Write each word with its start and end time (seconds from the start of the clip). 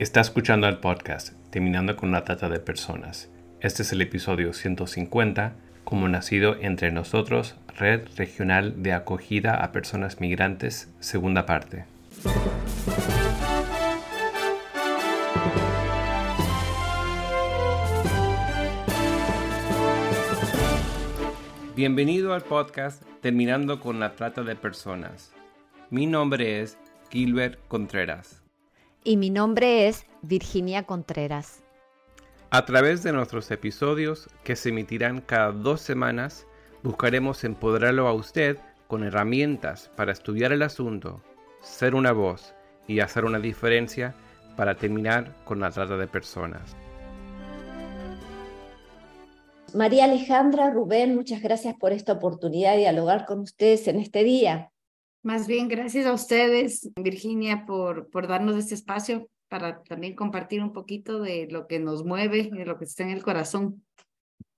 Está 0.00 0.22
escuchando 0.22 0.66
el 0.66 0.78
podcast 0.78 1.34
Terminando 1.50 1.94
con 1.94 2.10
la 2.10 2.24
Trata 2.24 2.48
de 2.48 2.58
Personas. 2.58 3.28
Este 3.60 3.82
es 3.82 3.92
el 3.92 4.00
episodio 4.00 4.54
150, 4.54 5.52
como 5.84 6.08
nacido 6.08 6.56
entre 6.58 6.90
nosotros, 6.90 7.56
Red 7.76 8.08
Regional 8.16 8.82
de 8.82 8.94
Acogida 8.94 9.62
a 9.62 9.72
Personas 9.72 10.18
Migrantes, 10.18 10.90
segunda 11.00 11.44
parte. 11.44 11.84
Bienvenido 21.76 22.32
al 22.32 22.40
podcast 22.40 23.02
Terminando 23.20 23.80
con 23.80 24.00
la 24.00 24.14
Trata 24.14 24.44
de 24.44 24.56
Personas. 24.56 25.34
Mi 25.90 26.06
nombre 26.06 26.62
es 26.62 26.78
Gilbert 27.10 27.58
Contreras 27.68 28.39
y 29.04 29.16
mi 29.16 29.30
nombre 29.30 29.88
es 29.88 30.06
Virginia 30.22 30.84
Contreras. 30.84 31.62
A 32.50 32.64
través 32.64 33.02
de 33.02 33.12
nuestros 33.12 33.50
episodios, 33.50 34.28
que 34.44 34.56
se 34.56 34.70
emitirán 34.70 35.20
cada 35.20 35.52
dos 35.52 35.80
semanas, 35.80 36.46
buscaremos 36.82 37.44
empoderarlo 37.44 38.08
a 38.08 38.12
usted 38.12 38.58
con 38.88 39.04
herramientas 39.04 39.90
para 39.96 40.12
estudiar 40.12 40.52
el 40.52 40.62
asunto, 40.62 41.22
ser 41.62 41.94
una 41.94 42.12
voz 42.12 42.54
y 42.88 43.00
hacer 43.00 43.24
una 43.24 43.38
diferencia 43.38 44.14
para 44.56 44.74
terminar 44.74 45.34
con 45.44 45.60
la 45.60 45.70
trata 45.70 45.96
de 45.96 46.08
personas. 46.08 46.76
María 49.72 50.04
Alejandra, 50.04 50.70
Rubén, 50.70 51.14
muchas 51.14 51.40
gracias 51.40 51.76
por 51.76 51.92
esta 51.92 52.14
oportunidad 52.14 52.72
de 52.72 52.78
dialogar 52.78 53.24
con 53.24 53.38
ustedes 53.38 53.86
en 53.86 54.00
este 54.00 54.24
día. 54.24 54.69
Más 55.22 55.46
bien, 55.46 55.68
gracias 55.68 56.06
a 56.06 56.14
ustedes, 56.14 56.90
Virginia, 56.96 57.64
por, 57.66 58.08
por 58.10 58.26
darnos 58.26 58.56
este 58.56 58.74
espacio 58.74 59.28
para 59.48 59.82
también 59.82 60.14
compartir 60.14 60.62
un 60.62 60.72
poquito 60.72 61.20
de 61.20 61.46
lo 61.50 61.66
que 61.66 61.78
nos 61.78 62.04
mueve, 62.04 62.50
de 62.50 62.64
lo 62.64 62.78
que 62.78 62.84
está 62.84 63.02
en 63.02 63.10
el 63.10 63.22
corazón. 63.22 63.84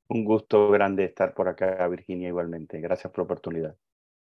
Un 0.08 0.24
gusto 0.24 0.70
grande 0.70 1.04
estar 1.04 1.34
por 1.34 1.48
acá, 1.48 1.88
Virginia, 1.88 2.28
igualmente. 2.28 2.80
Gracias 2.80 3.10
por 3.10 3.20
la 3.20 3.24
oportunidad. 3.24 3.76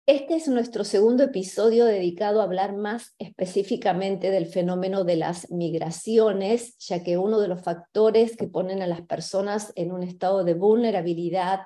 Este 0.07 0.35
es 0.35 0.47
nuestro 0.47 0.83
segundo 0.83 1.23
episodio 1.23 1.85
dedicado 1.85 2.41
a 2.41 2.43
hablar 2.43 2.75
más 2.75 3.15
específicamente 3.17 4.29
del 4.29 4.45
fenómeno 4.45 5.03
de 5.03 5.15
las 5.15 5.49
migraciones, 5.51 6.77
ya 6.79 7.03
que 7.03 7.17
uno 7.17 7.39
de 7.39 7.47
los 7.47 7.63
factores 7.63 8.35
que 8.35 8.47
ponen 8.47 8.81
a 8.81 8.87
las 8.87 9.01
personas 9.01 9.71
en 9.75 9.91
un 9.91 10.03
estado 10.03 10.43
de 10.43 10.53
vulnerabilidad 10.53 11.61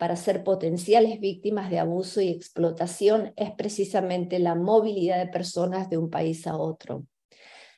para 0.00 0.16
ser 0.16 0.44
potenciales 0.44 1.20
víctimas 1.20 1.68
de 1.68 1.78
abuso 1.78 2.22
y 2.22 2.30
explotación 2.30 3.34
es 3.36 3.50
precisamente 3.50 4.38
la 4.38 4.54
movilidad 4.54 5.18
de 5.18 5.30
personas 5.30 5.90
de 5.90 5.98
un 5.98 6.08
país 6.08 6.46
a 6.46 6.56
otro. 6.56 7.04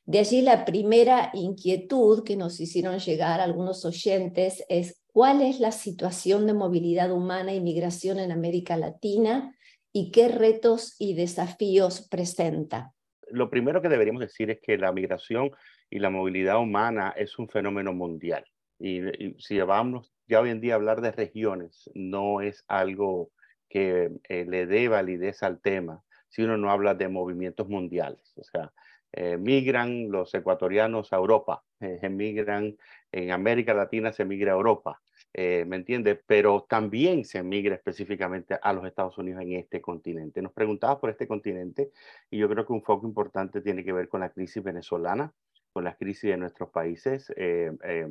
De 0.04 0.20
allí 0.20 0.40
la 0.40 0.64
primera 0.64 1.32
inquietud 1.34 2.22
que 2.22 2.36
nos 2.36 2.60
hicieron 2.60 3.00
llegar 3.00 3.40
algunos 3.40 3.84
oyentes 3.84 4.64
es 4.68 5.02
cuál 5.08 5.42
es 5.42 5.58
la 5.58 5.72
situación 5.72 6.46
de 6.46 6.54
movilidad 6.54 7.10
humana 7.10 7.54
y 7.54 7.60
migración 7.60 8.20
en 8.20 8.30
América 8.30 8.76
Latina 8.76 9.56
y 9.92 10.12
qué 10.12 10.28
retos 10.28 10.94
y 11.00 11.14
desafíos 11.14 12.06
presenta. 12.08 12.92
Lo 13.32 13.50
primero 13.50 13.82
que 13.82 13.88
deberíamos 13.88 14.20
decir 14.20 14.48
es 14.48 14.60
que 14.60 14.78
la 14.78 14.92
migración 14.92 15.50
y 15.90 15.98
la 15.98 16.08
movilidad 16.08 16.60
humana 16.60 17.14
es 17.16 17.36
un 17.36 17.48
fenómeno 17.48 17.92
mundial. 17.92 18.44
Y, 18.78 19.00
si 19.38 19.58
vamos 19.58 20.12
ya 20.32 20.40
hoy 20.40 20.48
en 20.48 20.62
día 20.62 20.76
hablar 20.76 21.02
de 21.02 21.12
regiones 21.12 21.90
no 21.94 22.40
es 22.40 22.64
algo 22.66 23.30
que 23.68 24.10
eh, 24.30 24.46
le 24.48 24.64
dé 24.64 24.88
validez 24.88 25.42
al 25.42 25.60
tema 25.60 26.02
si 26.30 26.42
uno 26.42 26.56
no 26.56 26.70
habla 26.70 26.94
de 26.94 27.06
movimientos 27.08 27.68
mundiales. 27.68 28.32
O 28.38 28.42
sea, 28.42 28.72
eh, 29.12 29.36
migran 29.36 30.10
los 30.10 30.32
ecuatorianos 30.32 31.12
a 31.12 31.16
Europa, 31.16 31.62
eh, 31.80 31.98
emigran 32.02 32.78
en 33.12 33.30
América 33.30 33.74
Latina, 33.74 34.10
se 34.10 34.24
migra 34.24 34.52
a 34.52 34.56
Europa, 34.56 35.02
¿me 35.34 35.76
entiende? 35.76 36.14
Pero 36.14 36.64
también 36.66 37.26
se 37.26 37.42
migra 37.42 37.74
específicamente 37.74 38.58
a 38.62 38.72
los 38.72 38.86
Estados 38.86 39.18
Unidos 39.18 39.42
en 39.42 39.52
este 39.52 39.82
continente. 39.82 40.40
Nos 40.40 40.54
preguntabas 40.54 40.96
por 40.96 41.10
este 41.10 41.28
continente 41.28 41.90
y 42.30 42.38
yo 42.38 42.48
creo 42.48 42.64
que 42.64 42.72
un 42.72 42.82
foco 42.82 43.06
importante 43.06 43.60
tiene 43.60 43.84
que 43.84 43.92
ver 43.92 44.08
con 44.08 44.20
la 44.20 44.30
crisis 44.30 44.62
venezolana 44.62 45.30
con 45.72 45.84
las 45.84 45.96
crisis 45.96 46.30
de 46.30 46.36
nuestros 46.36 46.70
países, 46.70 47.32
eh, 47.36 47.72
eh, 47.82 48.08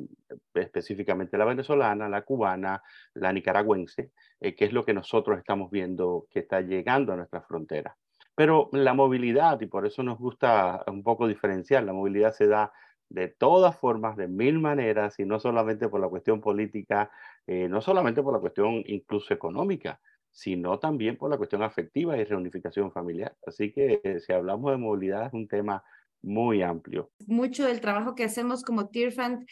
específicamente 0.54 1.38
la 1.38 1.44
venezolana, 1.44 2.08
la 2.08 2.22
cubana, 2.22 2.82
la 3.14 3.32
nicaragüense, 3.32 4.10
eh, 4.40 4.54
que 4.54 4.64
es 4.64 4.72
lo 4.72 4.84
que 4.84 4.92
nosotros 4.92 5.38
estamos 5.38 5.70
viendo 5.70 6.26
que 6.30 6.40
está 6.40 6.60
llegando 6.60 7.12
a 7.12 7.16
nuestra 7.16 7.42
frontera. 7.42 7.96
Pero 8.34 8.68
la 8.72 8.94
movilidad, 8.94 9.60
y 9.60 9.66
por 9.66 9.86
eso 9.86 10.02
nos 10.02 10.18
gusta 10.18 10.82
un 10.88 11.02
poco 11.02 11.28
diferenciar, 11.28 11.84
la 11.84 11.92
movilidad 11.92 12.32
se 12.32 12.46
da 12.46 12.72
de 13.08 13.28
todas 13.28 13.76
formas, 13.78 14.16
de 14.16 14.26
mil 14.26 14.58
maneras, 14.58 15.18
y 15.18 15.24
no 15.24 15.38
solamente 15.38 15.88
por 15.88 16.00
la 16.00 16.08
cuestión 16.08 16.40
política, 16.40 17.10
no 17.46 17.82
solamente 17.82 18.22
por 18.22 18.32
la 18.32 18.40
cuestión 18.40 18.82
incluso 18.86 19.34
económica, 19.34 20.00
sino 20.30 20.78
también 20.78 21.18
por 21.18 21.30
la 21.30 21.36
cuestión 21.36 21.62
afectiva 21.62 22.16
y 22.16 22.24
reunificación 22.24 22.90
familiar. 22.90 23.36
Así 23.46 23.70
que 23.70 24.18
si 24.20 24.32
hablamos 24.32 24.70
de 24.70 24.78
movilidad 24.78 25.26
es 25.26 25.34
un 25.34 25.46
tema 25.46 25.84
muy 26.22 26.62
amplio. 26.62 27.10
Mucho 27.26 27.66
del 27.66 27.80
trabajo 27.80 28.14
que 28.14 28.24
hacemos 28.24 28.62
como 28.62 28.88
Tear 28.88 29.12
Fund 29.12 29.46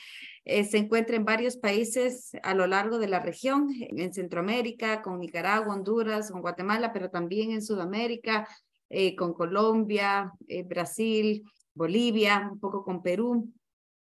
eh, 0.45 0.65
se 0.65 0.79
encuentra 0.79 1.17
en 1.17 1.25
varios 1.25 1.57
países 1.57 2.33
a 2.43 2.55
lo 2.55 2.67
largo 2.67 2.99
de 2.99 3.09
la 3.09 3.21
región, 3.21 3.69
en 3.79 4.13
Centroamérica, 4.13 5.03
con 5.03 5.19
Nicaragua, 5.19 5.75
Honduras, 5.75 6.31
con 6.31 6.41
Guatemala, 6.41 6.93
pero 6.93 7.11
también 7.11 7.53
en 7.53 7.63
Sudamérica, 7.63 8.49
eh, 8.89 9.15
con 9.15 9.35
Colombia, 9.35 10.33
eh, 10.49 10.63
Brasil, 10.63 11.45
Bolivia, 11.75 12.49
un 12.53 12.59
poco 12.59 12.85
con 12.85 13.03
Perú 13.03 13.53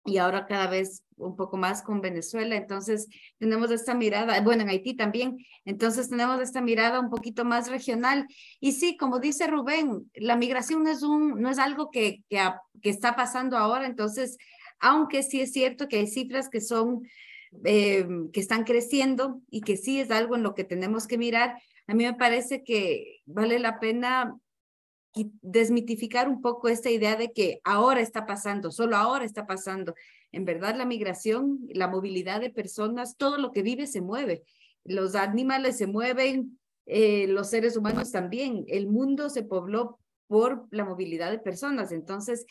y 0.08 0.18
ahora 0.18 0.46
cada 0.48 0.68
vez 0.68 1.04
un 1.18 1.36
poco 1.36 1.58
más 1.58 1.82
con 1.82 2.00
Venezuela. 2.00 2.56
Entonces, 2.56 3.08
tenemos 3.38 3.70
esta 3.72 3.94
mirada, 3.94 4.40
bueno, 4.42 4.64
en 4.64 4.70
Haití 4.70 4.96
también, 4.96 5.38
entonces 5.66 6.10
tenemos 6.10 6.42
esta 6.42 6.62
mirada 6.62 7.00
un 7.00 7.10
poquito 7.10 7.44
más 7.44 7.70
regional. 7.70 8.26
Y 8.62 8.72
sí, 8.72 8.96
como 8.96 9.20
dice 9.20 9.48
Rubén, 9.48 10.10
la 10.16 10.38
migración 10.38 10.84
no 10.84 10.90
es, 10.90 11.04
un, 11.04 11.42
no 11.42 11.50
es 11.50 11.60
algo 11.60 11.92
que, 11.92 12.24
que, 12.30 12.40
está 12.90 13.16
pasando 13.16 13.58
ahora, 13.58 13.86
entonces, 13.86 14.38
aunque 14.80 15.24
sí 15.24 15.42
es 15.42 15.52
cierto 15.52 15.90
que 15.90 15.98
hay 15.98 16.08
cifras 16.08 16.48
que 16.50 16.62
son, 16.62 17.06
eh, 17.66 18.08
que 18.32 18.40
están 18.40 18.64
creciendo 18.64 19.42
y 19.50 19.62
que 19.62 19.76
sí 19.76 20.00
es 20.00 20.10
algo 20.10 20.36
en 20.36 20.44
lo 20.44 20.56
que 20.56 20.64
tenemos 20.64 21.06
que 21.06 21.18
mirar, 21.18 21.58
a 21.88 21.94
mí 21.94 22.06
me 22.06 22.14
parece 22.14 22.64
que 22.64 23.22
vale 23.26 23.60
la 23.60 23.80
pena 23.80 24.38
desmitificar 25.42 26.30
un 26.30 26.42
poco 26.42 26.68
esta 26.68 26.90
idea 26.90 27.16
de 27.16 27.32
que 27.32 27.62
ahora 27.64 28.02
está 28.02 28.26
pasando, 28.26 28.72
solo 28.72 28.96
ahora 28.96 29.26
está 29.26 29.46
pasando. 29.46 29.94
En 30.32 30.46
verdad, 30.46 30.76
la 30.76 30.86
migración, 30.86 31.60
la 31.70 31.88
movilidad 31.88 32.42
de 32.42 32.50
personas, 32.50 33.18
todo 33.18 33.38
lo 33.38 33.52
que 33.52 33.62
vive 33.62 33.88
se 33.88 34.02
mueve. 34.02 34.44
Los 34.84 35.16
animales 35.16 35.78
se 35.78 35.88
mueven, 35.88 36.60
eh, 36.86 37.28
los 37.28 37.50
seres 37.50 37.78
humanos 37.78 38.12
también. 38.12 38.66
El 38.68 38.88
mundo 38.88 39.30
se 39.30 39.44
pobló 39.44 40.00
por 40.28 40.68
la 40.72 40.86
movilidad 40.86 41.32
de 41.32 41.40
personas. 41.40 41.92
Entonces, 41.92 42.46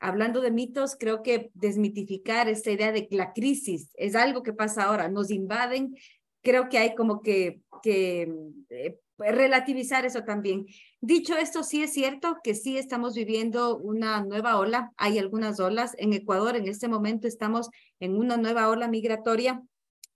hablando 0.00 0.40
de 0.40 0.50
mitos, 0.50 0.96
creo 0.98 1.22
que 1.22 1.50
desmitificar 1.54 2.48
esta 2.48 2.70
idea 2.70 2.92
de 2.92 3.08
que 3.08 3.16
la 3.16 3.32
crisis 3.32 3.90
es 3.94 4.14
algo 4.14 4.42
que 4.42 4.52
pasa 4.52 4.84
ahora, 4.84 5.08
nos 5.08 5.30
invaden, 5.30 5.96
creo 6.42 6.68
que 6.68 6.78
hay 6.78 6.94
como 6.94 7.22
que, 7.22 7.60
que 7.82 8.32
eh, 8.70 8.98
relativizar 9.18 10.04
eso 10.04 10.24
también. 10.24 10.66
Dicho 11.00 11.36
esto, 11.36 11.62
sí 11.62 11.82
es 11.82 11.92
cierto 11.92 12.38
que 12.42 12.54
sí 12.54 12.76
estamos 12.76 13.14
viviendo 13.14 13.78
una 13.78 14.24
nueva 14.24 14.58
ola. 14.58 14.92
Hay 14.96 15.18
algunas 15.18 15.60
olas. 15.60 15.94
En 15.98 16.12
Ecuador 16.12 16.56
en 16.56 16.68
este 16.68 16.88
momento 16.88 17.26
estamos 17.26 17.70
en 18.00 18.16
una 18.16 18.36
nueva 18.36 18.68
ola 18.68 18.88
migratoria. 18.88 19.62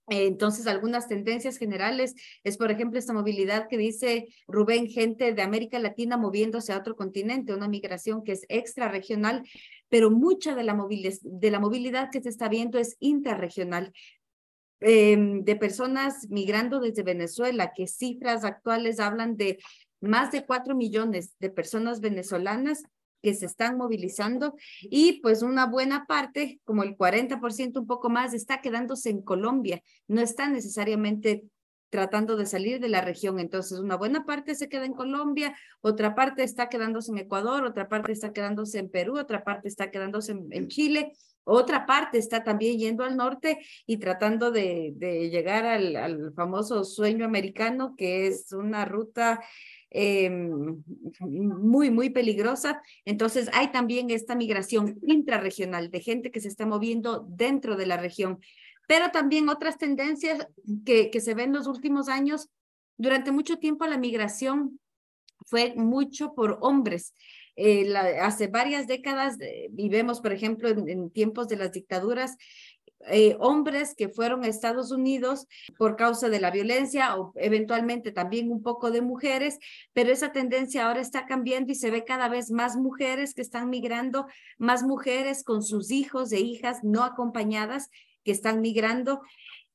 Entonces, 0.09 0.67
algunas 0.67 1.09
tendencias 1.09 1.57
generales 1.57 2.15
es, 2.45 2.55
por 2.55 2.71
ejemplo, 2.71 2.97
esta 2.97 3.11
movilidad 3.11 3.67
que 3.67 3.77
dice 3.77 4.27
Rubén, 4.47 4.87
gente 4.87 5.33
de 5.33 5.41
América 5.41 5.79
Latina 5.79 6.15
moviéndose 6.15 6.71
a 6.71 6.77
otro 6.77 6.95
continente, 6.95 7.53
una 7.53 7.67
migración 7.67 8.23
que 8.23 8.31
es 8.31 8.45
extrarregional, 8.47 9.43
pero 9.89 10.09
mucha 10.09 10.55
de 10.55 10.63
la, 10.63 10.77
de 11.21 11.51
la 11.51 11.59
movilidad 11.59 12.09
que 12.09 12.21
se 12.21 12.29
está 12.29 12.47
viendo 12.47 12.79
es 12.79 12.95
interregional. 13.01 13.91
Em, 14.79 15.43
de 15.43 15.55
personas 15.55 16.29
migrando 16.29 16.79
desde 16.79 17.01
Venezuela, 17.01 17.73
que 17.75 17.87
cifras 17.87 18.43
actuales 18.43 18.99
hablan 18.99 19.35
de 19.35 19.57
más 20.01 20.31
de 20.31 20.45
cuatro 20.45 20.75
millones 20.75 21.35
de 21.39 21.49
personas 21.49 21.99
venezolanas 21.99 22.83
que 23.23 23.33
se 23.33 23.47
están 23.47 23.77
movilizando 23.77 24.55
y 24.81 25.19
pues 25.21 25.41
una 25.41 25.65
buena 25.65 26.05
parte, 26.05 26.61
como 26.63 26.83
el 26.83 26.95
40%, 26.95 27.79
un 27.79 27.87
poco 27.87 28.09
más, 28.09 28.35
está 28.35 28.61
quedándose 28.61 29.09
en 29.09 29.23
Colombia, 29.23 29.81
no 30.07 30.21
está 30.21 30.47
necesariamente 30.47 31.45
tratando 31.89 32.35
de 32.35 32.45
salir 32.45 32.79
de 32.79 32.89
la 32.89 33.01
región. 33.01 33.39
Entonces, 33.39 33.79
una 33.79 33.95
buena 33.95 34.25
parte 34.25 34.55
se 34.55 34.69
queda 34.69 34.85
en 34.85 34.93
Colombia, 34.93 35.55
otra 35.81 36.15
parte 36.15 36.43
está 36.43 36.69
quedándose 36.69 37.11
en 37.11 37.19
Ecuador, 37.19 37.65
otra 37.65 37.87
parte 37.87 38.11
está 38.11 38.33
quedándose 38.33 38.79
en 38.79 38.89
Perú, 38.89 39.17
otra 39.17 39.43
parte 39.43 39.67
está 39.67 39.89
quedándose 39.89 40.33
en, 40.51 40.67
Chile, 40.67 41.13
otra 41.49 41.85
parte 41.85 42.17
está 42.17 42.43
también 42.43 42.77
yendo 42.77 43.05
al 43.05 43.15
norte 43.15 43.59
y 43.85 43.97
tratando 43.97 44.51
de, 44.51 44.93
llegar 45.31 45.65
al, 45.65 45.95
al 45.95 46.33
famoso 46.33 46.83
sueño 46.83 47.23
americano, 47.23 47.95
que 47.95 48.27
es 48.27 48.51
una 48.51 48.83
ruta 48.83 49.39
em, 49.89 50.83
muy, 51.21 51.89
muy 51.89 52.09
peligrosa. 52.09 52.81
Entonces 53.05 53.49
hay 53.53 53.71
también 53.71 54.09
esta 54.09 54.35
migración 54.35 54.99
intrarregional 55.03 55.89
de 55.89 56.01
gente 56.01 56.31
que 56.31 56.41
se 56.41 56.49
está 56.49 56.65
moviendo 56.65 57.25
dentro 57.29 57.77
de 57.77 57.85
la 57.85 57.95
región. 57.95 58.39
Pero 58.85 59.11
también 59.11 59.47
otras 59.47 59.77
tendencias 59.77 60.45
que, 60.85 61.09
que 61.09 61.21
se 61.21 61.33
ven 61.33 61.51
en 61.51 61.55
los 61.55 61.67
últimos 61.67 62.09
años. 62.09 62.49
Durante 62.97 63.31
mucho 63.31 63.57
tiempo 63.57 63.85
la 63.85 63.97
migración 63.97 64.81
fue 65.45 65.73
mucho 65.75 66.33
por 66.33 66.57
hombres. 66.61 67.13
Eh, 67.57 67.91
hace 68.21 68.47
varias 68.47 68.85
décadas, 68.85 69.39
eh, 69.41 69.67
vivemos, 69.71 70.21
por 70.21 70.31
ejemplo, 70.31 70.69
en, 70.69 71.09
tiempos 71.09 71.47
de 71.47 71.57
las 71.57 71.71
dictaduras, 71.71 72.37
eh, 73.09 73.35
hombres 73.39 73.95
que 73.95 74.09
fueron 74.09 74.43
a 74.43 74.47
Estados 74.47 74.91
Unidos 74.91 75.47
por 75.77 75.95
causa 75.95 76.29
de 76.29 76.39
la 76.39 76.51
violencia 76.51 77.15
o 77.17 77.33
eventualmente 77.35 78.11
también 78.11 78.51
un 78.51 78.61
poco 78.61 78.91
de 78.91 79.01
mujeres, 79.01 79.57
pero 79.93 80.11
esa 80.11 80.31
tendencia 80.31 80.87
ahora 80.87 81.01
está 81.01 81.25
cambiando 81.25 81.71
y 81.71 81.75
se 81.75 81.89
ve 81.89 82.05
cada 82.05 82.29
vez 82.29 82.51
más 82.51 82.75
mujeres 82.75 83.33
que 83.33 83.41
están 83.41 83.69
migrando, 83.69 84.27
más 84.57 84.83
mujeres 84.83 85.43
con 85.43 85.63
sus 85.63 85.89
hijos 85.89 86.31
e 86.31 86.39
hijas 86.39 86.83
no 86.83 87.03
acompañadas 87.03 87.89
que 88.23 88.31
están 88.31 88.61
migrando, 88.61 89.21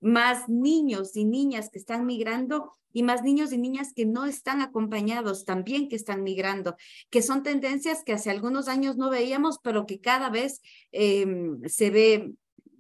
más 0.03 0.49
niños 0.49 1.17
y 1.17 1.25
niñas 1.25 1.71
que 1.71 1.79
están 1.79 2.05
migrando 2.05 2.73
y 2.93 3.05
más 3.05 3.23
niños 3.23 3.53
y 3.53 3.59
niñas 3.59 3.93
que 3.95 4.05
no 4.05 4.27
están 4.27 4.61
acompañados 4.61 5.45
también 5.45 5.89
que 5.89 5.97
están 5.97 6.23
migrando, 6.23 6.77
que 7.09 7.23
son 7.23 7.43
tendencias 7.43 8.03
que 8.05 8.13
hace 8.13 8.31
algunos 8.31 8.69
años 8.69 8.97
no 8.97 9.09
veíamos, 9.09 9.59
pero 9.63 9.87
que 9.87 10.01
cada 10.01 10.29
vez 10.29 10.61
em, 10.91 11.61
se 11.67 11.91
ve 11.91 12.33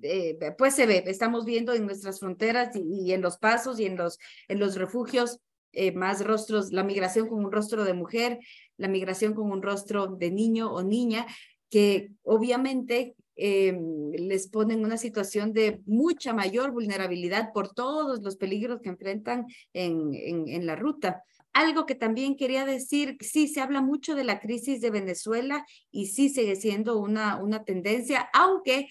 eh, 0.02 0.36
pues 0.58 0.74
se 0.74 0.84
ve, 0.84 1.04
estamos 1.06 1.44
viendo 1.44 1.72
en 1.72 1.86
nuestras 1.86 2.18
fronteras 2.18 2.74
y, 2.74 3.12
en 3.12 3.22
los 3.22 3.38
pasos 3.38 3.78
y 3.78 3.86
en 3.86 3.96
los, 3.96 4.18
en 4.48 4.58
los 4.58 4.74
refugios 4.74 5.38
eh, 5.72 5.92
más 5.92 6.24
rostros, 6.24 6.72
la 6.72 6.82
migración 6.82 7.28
con 7.28 7.44
un 7.44 7.52
rostro 7.52 7.84
de 7.84 7.94
mujer, 7.94 8.40
la 8.76 8.88
migración 8.88 9.32
con 9.32 9.50
un 9.52 9.62
rostro 9.62 10.08
de 10.08 10.32
niño 10.32 10.72
o 10.72 10.82
niña, 10.82 11.24
que 11.70 12.10
obviamente 12.24 13.14
em, 13.36 14.10
les 14.12 14.48
ponen 14.48 14.84
una 14.84 14.96
situación 14.96 15.52
de 15.52 15.80
mucha 15.86 16.32
mayor 16.32 16.72
vulnerabilidad 16.72 17.52
por 17.52 17.72
todos 17.72 18.22
los 18.22 18.36
peligros 18.36 18.80
que 18.80 18.90
enfrentan 18.90 19.46
en, 19.72 20.14
en, 20.14 20.48
en 20.48 20.66
la 20.66 20.76
ruta. 20.76 21.22
Algo 21.52 21.84
que 21.84 21.94
también 21.94 22.36
quería 22.36 22.64
decir, 22.64 23.16
sí 23.20 23.46
se 23.48 23.60
habla 23.60 23.82
mucho 23.82 24.14
de 24.14 24.24
la 24.24 24.40
crisis 24.40 24.80
de 24.80 24.90
Venezuela 24.90 25.66
y 25.90 26.06
sí 26.06 26.28
sigue 26.28 26.56
siendo 26.56 26.98
una, 26.98 27.42
una 27.42 27.64
tendencia, 27.64 28.28
aunque 28.32 28.88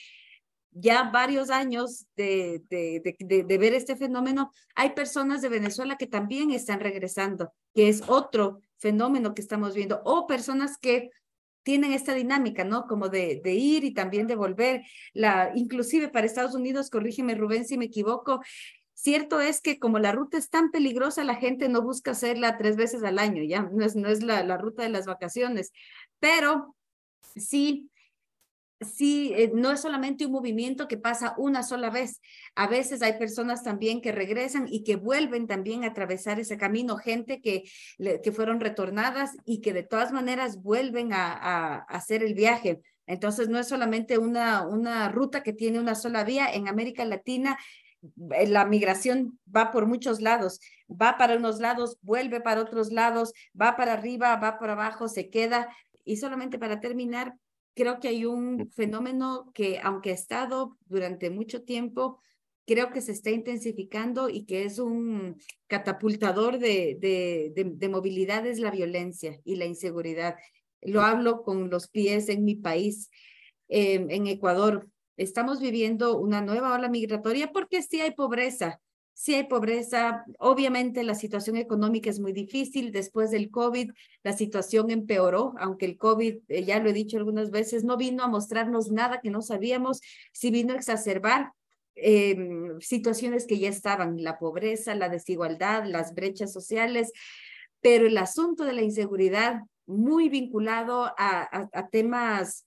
ya 0.72 1.10
varios 1.12 1.50
años 1.50 2.08
de, 2.16 2.62
ver 2.70 3.74
este 3.74 3.96
fenómeno, 3.96 4.52
hay 4.76 4.92
personas 4.92 5.42
de 5.42 5.50
Venezuela 5.50 5.98
que 5.98 6.08
también 6.08 6.52
están 6.52 6.80
regresando, 6.80 7.52
que 7.74 7.90
es 7.90 8.04
otro 8.08 8.60
fenómeno 8.78 9.34
que 9.34 9.42
estamos 9.42 9.76
viendo, 9.76 10.02
o 10.06 10.28
personas 10.28 10.78
que 10.78 11.10
tienen 11.64 11.92
esta 11.94 12.14
dinámica, 12.14 12.64
¿no? 12.64 12.88
Como 12.88 13.10
de, 13.10 13.42
ir 13.44 13.84
y 13.84 13.94
también 13.94 14.28
de 14.28 14.36
volver. 14.36 14.82
La, 15.14 15.52
inclusive 15.56 16.10
para 16.10 16.26
Estados 16.26 16.56
Unidos, 16.56 16.90
corrígeme 16.90 17.36
Rubén 17.36 17.66
si 17.66 17.78
me 17.78 17.86
equivoco, 17.86 18.42
cierto 18.94 19.40
es 19.42 19.62
que 19.62 19.80
como 19.80 20.00
la 20.00 20.12
ruta 20.12 20.38
es 20.38 20.50
tan 20.50 20.72
peligrosa, 20.72 21.24
la 21.24 21.36
gente 21.36 21.70
no 21.70 21.82
busca 21.82 22.12
hacerla 22.12 22.58
tres 22.58 22.76
veces 22.76 23.04
al 23.04 23.20
año, 23.20 23.44
ya 23.44 23.64
no 23.64 23.86
es, 23.86 23.96
no 23.96 24.10
es 24.10 24.24
la, 24.24 24.44
la 24.44 24.58
ruta 24.58 24.84
de 24.84 24.90
las 24.90 25.06
vacaciones, 25.06 25.72
pero 26.20 26.76
sí 27.36 27.91
sí, 28.82 29.34
eh, 29.36 29.52
no 29.54 29.72
es 29.72 29.82
solamente 29.82 30.26
un 30.26 30.32
movimiento 30.32 30.88
que 30.88 30.98
pasa 30.98 31.34
una 31.38 31.64
sola 31.64 31.90
vez. 31.90 32.22
A 32.56 32.68
veces 32.68 33.02
hay 33.02 33.18
personas 33.18 33.64
también 33.64 34.02
que 34.02 34.12
regresan 34.12 34.68
y 34.70 34.84
que 34.84 34.96
vuelven 34.96 35.48
también 35.48 35.84
a 35.84 35.88
atravesar 35.88 36.40
ese 36.40 36.58
camino, 36.58 36.98
gente 36.98 37.42
que, 37.42 37.64
que 38.24 38.32
fueron 38.32 38.60
retornadas 38.60 39.38
y 39.46 39.62
que 39.62 39.74
de 39.74 39.84
todas 39.84 40.12
maneras 40.12 40.62
vuelven 40.62 41.14
a, 41.14 41.32
a, 41.34 41.76
hacer 41.84 42.24
el 42.24 42.34
viaje. 42.34 42.82
Entonces, 43.08 43.50
no 43.50 43.60
es 43.60 43.68
solamente 43.68 44.18
una, 44.18 44.66
una 44.68 45.10
ruta 45.10 45.44
que 45.44 45.54
tiene 45.54 45.80
una 45.80 45.96
sola 45.96 46.24
vía. 46.24 46.48
En 46.54 46.68
América 46.68 47.04
Latina, 47.06 47.58
eh, 48.32 48.48
la 48.48 48.66
migración 48.66 49.40
va 49.54 49.72
por 49.72 49.86
muchos 49.86 50.22
lados, 50.22 50.60
va 50.90 51.18
para 51.18 51.36
unos 51.36 51.60
lados, 51.60 51.98
vuelve 52.02 52.42
para 52.42 52.62
otros 52.62 52.92
lados, 52.92 53.34
va 53.60 53.76
para 53.76 53.94
arriba, 53.94 54.36
va 54.38 54.58
para 54.60 54.74
abajo, 54.74 55.08
se 55.08 55.30
queda. 55.30 55.76
Y 56.04 56.18
solamente 56.18 56.58
para 56.58 56.80
terminar, 56.80 57.36
creo 57.74 58.00
que 58.00 58.10
hay 58.10 58.26
un 58.26 58.70
fenómeno 58.72 59.52
que, 59.54 59.80
aunque 59.84 60.12
ha 60.12 60.14
estado 60.14 60.78
durante 60.88 61.30
mucho 61.30 61.64
tiempo, 61.64 62.20
creo 62.66 62.92
que 62.92 63.02
se 63.02 63.12
está 63.12 63.32
intensificando 63.32 64.30
y 64.30 64.46
que 64.46 64.64
es 64.64 64.80
un 64.80 65.38
catapultador 65.68 66.60
de, 66.60 66.98
de, 67.00 67.52
de, 67.54 67.90
movilidad, 67.90 68.46
es 68.46 68.60
la 68.60 68.72
violencia 68.72 69.40
y 69.44 69.56
la 69.56 69.66
inseguridad. 69.66 70.36
Lo 70.82 71.02
hablo 71.02 71.44
con 71.44 71.70
los 71.70 71.88
pies 71.88 72.30
en 72.30 72.44
mi 72.44 72.56
país, 72.56 73.10
em, 73.68 74.10
en 74.10 74.28
Ecuador. 74.28 74.88
Estamos 75.18 75.60
viviendo 75.60 76.18
una 76.18 76.42
nueva 76.42 76.74
ola 76.74 76.90
migratoria 76.90 77.52
porque 77.52 77.82
sí 77.82 78.02
hay 78.02 78.12
pobreza, 78.12 78.82
Sí 79.14 79.36
hay 79.36 79.44
pobreza, 79.44 80.26
obviamente 80.40 81.04
la 81.04 81.16
situación 81.16 81.58
económica 81.58 82.10
es 82.10 82.20
muy 82.20 82.34
difícil. 82.34 82.92
Después 82.92 83.32
del 83.32 83.52
COVID, 83.52 83.92
la 84.24 84.34
situación 84.34 84.90
empeoró, 84.90 85.54
aunque 85.60 85.86
el 85.86 85.98
COVID, 85.98 86.40
eh, 86.48 86.64
ya 86.64 86.80
lo 86.80 86.90
he 86.90 86.94
dicho 86.94 87.18
algunas 87.18 87.52
veces, 87.52 87.84
no 87.84 87.98
vino 87.98 88.24
a 88.24 88.28
mostrarnos 88.28 88.92
nada 88.92 89.20
que 89.22 89.30
no 89.30 89.42
sabíamos, 89.42 90.02
sí 90.34 90.50
vino 90.50 90.74
a 90.74 90.78
exacerbar 90.78 91.52
em, 91.96 92.80
situaciones 92.80 93.46
que 93.46 93.60
ya 93.60 93.70
estaban, 93.70 94.24
la 94.24 94.40
pobreza, 94.40 94.96
la 94.96 95.10
desigualdad, 95.10 95.86
las 95.86 96.16
brechas 96.16 96.52
sociales, 96.52 97.12
pero 97.82 98.08
el 98.08 98.18
asunto 98.18 98.64
de 98.64 98.74
la 98.74 98.82
inseguridad, 98.82 99.62
muy 99.86 100.30
vinculado 100.30 101.06
a, 101.18 101.68
a, 101.74 101.90
temas 101.90 102.66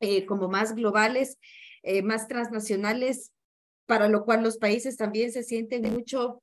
eh, 0.00 0.24
como 0.26 0.48
más 0.48 0.74
globales, 0.74 1.38
eh, 1.82 2.02
más 2.02 2.28
transnacionales, 2.28 3.32
para 3.86 4.08
lo 4.08 4.24
cual 4.24 4.42
los 4.42 4.58
países 4.58 4.96
también 4.96 5.32
se 5.32 5.42
sienten 5.42 5.92
mucho 5.92 6.42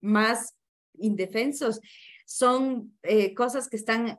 más 0.00 0.54
indefensos. 0.94 1.80
Son 2.26 2.96
eh, 3.02 3.34
cosas 3.34 3.68
que 3.68 3.76
están 3.76 4.18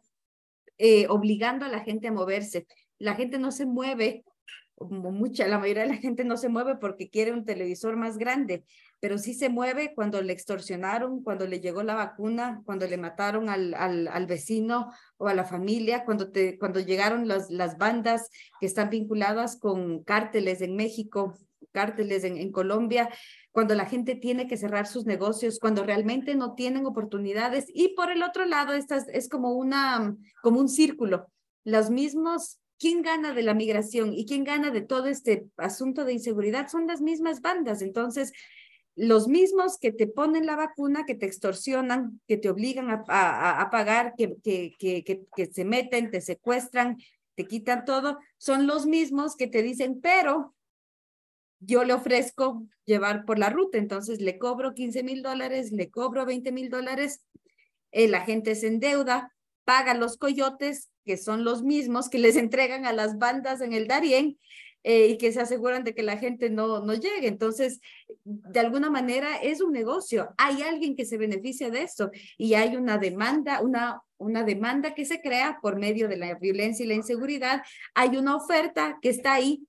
eh, 0.77 1.07
obligando 1.09 1.65
a 1.65 1.69
la 1.69 1.81
gente 1.81 2.07
a 2.07 2.11
moverse. 2.11 2.65
La 2.97 3.15
gente 3.15 3.37
no 3.37 3.51
se 3.51 3.65
mueve, 3.65 4.23
mucha, 4.89 5.47
la 5.47 5.59
mayoría 5.59 5.83
de 5.83 5.89
la 5.89 5.97
gente 5.97 6.23
no 6.23 6.37
se 6.37 6.49
mueve 6.49 6.75
porque 6.75 7.09
quiere 7.09 7.31
un 7.31 7.45
televisor 7.45 7.95
más 7.97 8.17
grande, 8.17 8.63
pero 8.99 9.17
sí 9.17 9.33
se 9.33 9.49
mueve 9.49 9.93
cuando 9.95 10.21
le 10.21 10.33
extorsionaron, 10.33 11.23
cuando 11.23 11.47
le 11.47 11.59
llegó 11.59 11.83
la 11.83 11.95
vacuna, 11.95 12.61
cuando 12.65 12.87
le 12.87 12.97
mataron 12.97 13.49
al, 13.49 13.73
al, 13.75 14.07
al 14.07 14.25
vecino 14.25 14.91
o 15.17 15.27
a 15.27 15.33
la 15.33 15.43
familia, 15.43 16.03
cuando, 16.05 16.31
te, 16.31 16.57
cuando 16.57 16.79
llegaron 16.79 17.27
las, 17.27 17.49
las 17.49 17.77
bandas 17.77 18.29
que 18.59 18.65
están 18.65 18.89
vinculadas 18.89 19.57
con 19.57 20.03
cárteles 20.03 20.61
en 20.61 20.75
México 20.75 21.35
cárteles 21.71 22.23
en, 22.23 22.51
Colombia, 22.51 23.09
cuando 23.51 23.75
la 23.75 23.85
gente 23.85 24.15
tiene 24.15 24.47
que 24.47 24.57
cerrar 24.57 24.87
sus 24.87 25.05
negocios, 25.05 25.59
cuando 25.59 25.83
realmente 25.83 26.35
no 26.35 26.55
tienen 26.55 26.85
oportunidades. 26.85 27.65
Y 27.73 27.89
por 27.95 28.11
el 28.11 28.23
otro 28.23 28.45
lado, 28.45 28.73
esta 28.73 28.97
es, 28.97 29.29
como, 29.29 29.53
una, 29.53 30.15
como 30.41 30.59
un 30.59 30.69
círculo. 30.69 31.27
Los 31.63 31.89
mismos, 31.89 32.59
¿quién 32.79 33.01
gana 33.01 33.33
de 33.33 33.43
la 33.43 33.53
migración 33.53 34.13
y 34.13 34.25
quién 34.25 34.43
gana 34.43 34.71
de 34.71 34.81
todo 34.81 35.07
este 35.07 35.45
asunto 35.57 36.05
de 36.05 36.13
inseguridad? 36.13 36.67
Son 36.69 36.87
las 36.87 37.01
mismas 37.01 37.41
bandas. 37.41 37.81
Entonces, 37.81 38.31
los 38.95 39.27
mismos 39.27 39.77
que 39.77 39.91
te 39.91 40.07
ponen 40.07 40.45
la 40.45 40.55
vacuna, 40.55 41.05
que 41.05 41.15
te 41.15 41.25
extorsionan, 41.25 42.21
que 42.27 42.37
te 42.37 42.49
obligan 42.49 42.89
a, 42.89 43.03
a, 43.07 43.61
a 43.61 43.69
pagar, 43.69 44.13
que, 44.17 44.35
que, 44.43 44.75
que, 44.77 45.23
que, 45.35 45.45
se 45.45 45.65
meten, 45.65 46.11
te 46.11 46.21
secuestran, 46.21 46.97
te 47.35 47.45
quitan 47.45 47.85
todo, 47.85 48.19
son 48.37 48.67
los 48.67 48.85
mismos 48.85 49.35
que 49.35 49.47
te 49.47 49.63
dicen, 49.63 50.01
pero 50.01 50.53
yo 51.61 51.83
le 51.83 51.93
ofrezco 51.93 52.67
llevar 52.85 53.25
por 53.25 53.39
la 53.39 53.49
ruta, 53.49 53.77
entonces 53.77 54.19
le 54.19 54.37
cobro 54.37 54.73
15 54.73 55.03
mil 55.03 55.21
dólares, 55.21 55.71
le 55.71 55.89
cobro 55.89 56.25
20 56.25 56.51
mil 56.51 56.69
dólares, 56.69 57.21
la 57.91 58.21
gente 58.21 58.55
se 58.55 58.67
endeuda, 58.67 59.33
paga 59.63 59.93
los 59.93 60.17
coyotes, 60.17 60.89
que 61.05 61.17
son 61.17 61.43
los 61.43 61.63
mismos 61.63 62.09
que 62.09 62.19
les 62.19 62.35
entregan 62.35 62.85
a 62.85 62.93
las 62.93 63.17
bandas 63.17 63.61
en 63.61 63.73
el 63.73 63.87
Darién, 63.87 64.37
eh, 64.83 65.09
y 65.09 65.17
que 65.19 65.31
se 65.31 65.39
aseguran 65.39 65.83
de 65.83 65.93
que 65.93 66.01
la 66.01 66.17
gente 66.17 66.49
no, 66.49 66.79
no 66.83 66.95
llegue. 66.95 67.27
Entonces, 67.27 67.81
de 68.23 68.59
alguna 68.59 68.89
manera 68.89 69.35
es 69.35 69.61
un 69.61 69.71
negocio. 69.71 70.33
Hay 70.39 70.63
alguien 70.63 70.95
que 70.95 71.05
se 71.05 71.17
beneficia 71.17 71.69
de 71.69 71.83
esto 71.83 72.09
y 72.35 72.55
hay 72.55 72.75
una 72.75 72.97
demanda, 72.97 73.61
una, 73.61 74.01
una 74.17 74.43
demanda 74.43 74.95
que 74.95 75.05
se 75.05 75.21
crea 75.21 75.59
por 75.61 75.77
medio 75.77 76.07
de 76.07 76.17
la 76.17 76.33
violencia 76.33 76.83
y 76.83 76.87
la 76.87 76.95
inseguridad. 76.95 77.61
Hay 77.93 78.17
una 78.17 78.35
oferta 78.35 78.97
que 79.03 79.09
está 79.09 79.33
ahí 79.33 79.67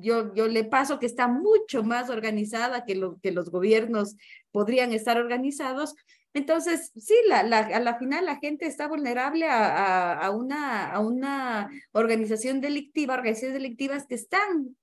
yo, 0.00 0.34
yo 0.34 0.48
le 0.48 0.64
paso 0.64 0.98
que 0.98 1.06
está 1.06 1.28
mucho 1.28 1.82
más 1.82 2.10
organizada 2.10 2.84
que, 2.84 2.94
lo, 2.94 3.18
que 3.20 3.32
los 3.32 3.50
gobiernos 3.50 4.16
podrían 4.50 4.92
estar 4.92 5.18
organizados. 5.18 5.94
Entonces, 6.34 6.92
sí, 6.96 7.14
la, 7.28 7.42
la, 7.42 7.58
a 7.58 7.80
la 7.80 7.98
final 7.98 8.24
la 8.24 8.36
gente 8.36 8.66
está 8.66 8.88
vulnerable 8.88 9.46
a, 9.46 10.14
a, 10.14 10.30
una, 10.30 10.90
a 10.90 11.00
una 11.00 11.70
organización 11.92 12.60
delictiva, 12.60 13.14
organizaciones 13.14 13.54
delictivas 13.54 14.06
que 14.06 14.14
están 14.14 14.76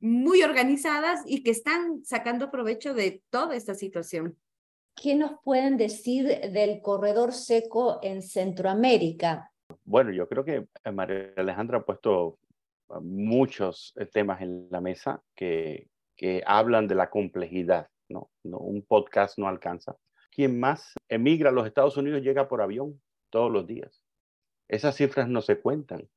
muy 0.00 0.42
organizadas 0.42 1.20
y 1.26 1.42
que 1.42 1.50
están 1.50 2.04
sacando 2.04 2.50
provecho 2.50 2.94
de 2.94 3.22
toda 3.30 3.54
esta 3.54 3.74
situación. 3.74 4.36
¿qué 5.02 5.14
nos 5.14 5.32
pueden 5.42 5.76
decir 5.76 6.26
del 6.26 6.80
corredor 6.82 7.32
seco 7.32 8.00
en 8.02 8.22
Centroamérica? 8.22 9.50
Bueno, 9.84 10.10
yo 10.12 10.28
creo 10.28 10.44
que 10.44 10.66
eh, 10.84 10.92
María 10.92 11.32
Alejandra 11.36 11.78
ha 11.78 11.84
puesto 11.84 12.38
muchos 13.00 13.92
eh, 13.96 14.06
temas 14.06 14.40
en 14.40 14.68
la 14.70 14.80
mesa 14.80 15.22
que, 15.34 15.88
que 16.16 16.42
hablan 16.46 16.88
de 16.88 16.94
la 16.94 17.10
complejidad, 17.10 17.88
¿no? 18.08 18.30
¿no? 18.44 18.58
Un 18.58 18.82
podcast 18.82 19.38
no 19.38 19.48
alcanza. 19.48 19.96
Quien 20.30 20.58
más 20.58 20.94
emigra 21.08 21.50
a 21.50 21.52
los 21.52 21.66
Estados 21.66 21.96
Unidos 21.96 22.22
llega 22.22 22.48
por 22.48 22.60
avión 22.62 23.00
todos 23.30 23.50
los 23.50 23.66
días. 23.66 24.02
Esas 24.68 24.96
cifras 24.96 25.28
no 25.28 25.40
se 25.40 25.60
cuentan, 25.60 26.08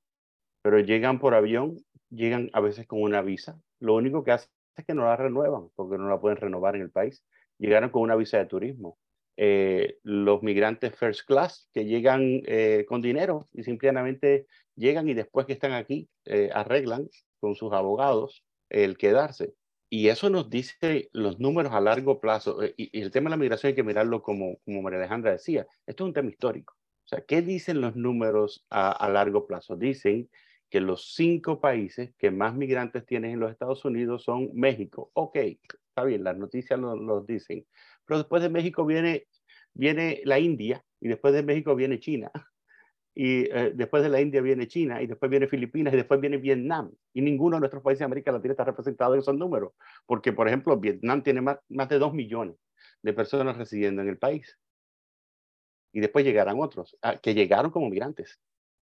pero 0.61 0.79
llegan 0.79 1.19
por 1.19 1.33
avión, 1.33 1.77
llegan 2.09 2.49
a 2.53 2.59
veces 2.59 2.85
con 2.87 3.01
una 3.01 3.21
visa. 3.21 3.59
Lo 3.79 3.95
único 3.95 4.23
que 4.23 4.31
hace 4.31 4.49
es 4.75 4.85
que 4.85 4.93
no 4.93 5.03
la 5.03 5.15
renuevan, 5.15 5.69
porque 5.75 5.97
no 5.97 6.09
la 6.09 6.19
pueden 6.19 6.37
renovar 6.37 6.75
en 6.75 6.83
el 6.83 6.91
país. 6.91 7.23
Llegaron 7.57 7.89
con 7.89 8.01
una 8.01 8.15
visa 8.15 8.37
de 8.37 8.45
turismo. 8.45 8.97
Eh, 9.37 9.97
los 10.03 10.43
migrantes 10.43 10.95
first 10.95 11.25
class 11.25 11.69
que 11.73 11.85
llegan 11.85 12.41
eh, 12.45 12.85
con 12.87 13.01
dinero 13.01 13.47
y 13.53 13.63
simplemente 13.63 14.45
llegan 14.75 15.09
y 15.09 15.13
después 15.13 15.45
que 15.45 15.53
están 15.53 15.73
aquí 15.73 16.09
eh, 16.25 16.49
arreglan 16.53 17.09
con 17.39 17.55
sus 17.55 17.73
abogados 17.73 18.43
el 18.69 18.97
quedarse. 18.97 19.53
Y 19.89 20.07
eso 20.07 20.29
nos 20.29 20.49
dice 20.49 21.09
los 21.11 21.39
números 21.39 21.73
a 21.73 21.81
largo 21.81 22.21
plazo. 22.21 22.59
Y, 22.77 22.97
el 22.97 23.11
tema 23.11 23.29
de 23.29 23.31
la 23.31 23.37
migración 23.37 23.69
hay 23.69 23.75
que 23.75 23.83
mirarlo 23.83 24.21
como, 24.21 24.57
como 24.63 24.81
María 24.81 24.99
Alejandra 24.99 25.33
decía. 25.33 25.67
Esto 25.85 26.03
es 26.03 26.07
un 26.07 26.13
tema 26.13 26.29
histórico. 26.29 26.75
O 27.03 27.07
sea, 27.07 27.21
¿qué 27.25 27.41
dicen 27.41 27.81
los 27.81 27.97
números 27.97 28.65
a, 28.69 29.09
largo 29.09 29.45
plazo? 29.45 29.75
Dicen 29.75 30.29
que 30.69 30.79
los 30.79 31.13
cinco 31.13 31.59
países 31.59 32.13
que 32.17 32.31
más 32.31 32.55
migrantes 32.55 33.05
tienen 33.05 33.31
en 33.31 33.39
los 33.41 33.51
Estados 33.51 33.83
Unidos 33.83 34.23
son 34.23 34.49
México. 34.53 35.11
Ok, 35.13 35.35
está 35.35 36.05
bien, 36.05 36.23
las 36.23 36.37
noticias 36.37 36.79
nos 36.79 36.97
lo 36.97 37.21
dicen. 37.21 37.65
Pero 38.05 38.19
después 38.19 38.41
de 38.41 38.49
México 38.49 38.85
viene, 38.85 39.27
viene 39.73 40.21
la 40.25 40.39
India 40.39 40.83
y 40.99 41.07
después 41.07 41.33
de 41.33 41.43
México 41.43 41.75
viene 41.75 41.99
China. 41.99 42.31
Y 43.13 43.41
eh, 43.51 43.73
después 43.75 44.03
de 44.03 44.09
la 44.09 44.21
India 44.21 44.41
viene 44.41 44.67
China 44.67 45.01
y 45.01 45.07
después 45.07 45.29
viene 45.29 45.47
Filipinas 45.47 45.93
y 45.93 45.97
después 45.97 46.21
viene 46.21 46.37
Vietnam. 46.37 46.91
Y 47.13 47.21
ninguno 47.21 47.57
de 47.57 47.61
nuestros 47.61 47.83
países 47.83 47.99
de 47.99 48.05
América 48.05 48.31
Latina 48.31 48.53
está 48.53 48.63
representado 48.63 49.13
en 49.13 49.19
esos 49.19 49.35
números. 49.35 49.73
Porque, 50.05 50.31
por 50.31 50.47
ejemplo, 50.47 50.77
Vietnam 50.77 51.21
tiene 51.21 51.41
más, 51.41 51.57
más 51.69 51.89
de 51.89 51.99
dos 51.99 52.13
millones 52.13 52.55
de 53.01 53.13
personas 53.13 53.57
residiendo 53.57 54.01
en 54.01 54.07
el 54.07 54.17
país. 54.17 54.57
Y 55.93 55.99
después 55.99 56.23
llegarán 56.23 56.59
otros, 56.59 56.97
ah, 57.01 57.17
que 57.17 57.33
llegaron 57.33 57.71
como 57.71 57.89
migrantes. 57.89 58.39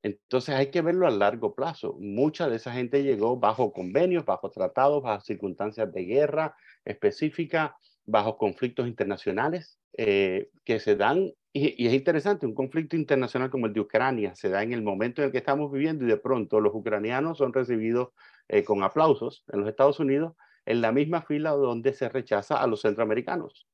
Entonces 0.01 0.53
hay 0.55 0.69
que 0.69 0.81
verlo 0.81 1.07
a 1.07 1.11
largo 1.11 1.55
plazo. 1.55 1.97
Mucha 1.99 2.47
de 2.47 2.57
esa 2.57 2.71
gente 2.71 3.03
llegó 3.03 3.37
bajo 3.37 3.73
convenios, 3.73 4.23
bajo 4.23 4.51
tratados, 4.51 5.01
bajo 5.01 5.25
circunstancias 5.25 5.91
de 5.91 6.05
guerra 6.05 6.55
específica, 6.85 7.75
bajo 8.05 8.37
conflictos 8.37 8.87
internacionales 8.87 9.79
eh, 9.97 10.49
que 10.63 10.79
se 10.79 10.95
dan. 10.95 11.31
Y, 11.53 11.87
es 11.87 11.93
interesante, 11.93 12.45
un 12.45 12.53
conflicto 12.53 12.95
internacional 12.95 13.49
como 13.49 13.65
el 13.67 13.73
de 13.73 13.79
Ucrania 13.79 14.35
se 14.35 14.49
da 14.49 14.61
en 14.63 14.73
el 14.73 14.81
momento 14.81 15.21
en 15.21 15.27
el 15.27 15.31
que 15.31 15.37
estamos 15.37 15.71
viviendo 15.71 16.03
y 16.03 16.07
de 16.07 16.17
pronto 16.17 16.59
los 16.59 16.73
ucranianos 16.75 17.37
son 17.37 17.53
recibidos 17.53 18.09
eh, 18.47 18.63
con 18.63 18.83
aplausos 18.83 19.43
en 19.51 19.61
los 19.61 19.69
Estados 19.69 19.99
Unidos 19.99 20.33
en 20.65 20.81
la 20.81 20.91
misma 20.91 21.21
fila 21.21 21.51
donde 21.51 21.93
se 21.93 22.09
rechaza 22.09 22.61
a 22.61 22.67
los 22.67 22.81
centroamericanos. 22.81 23.67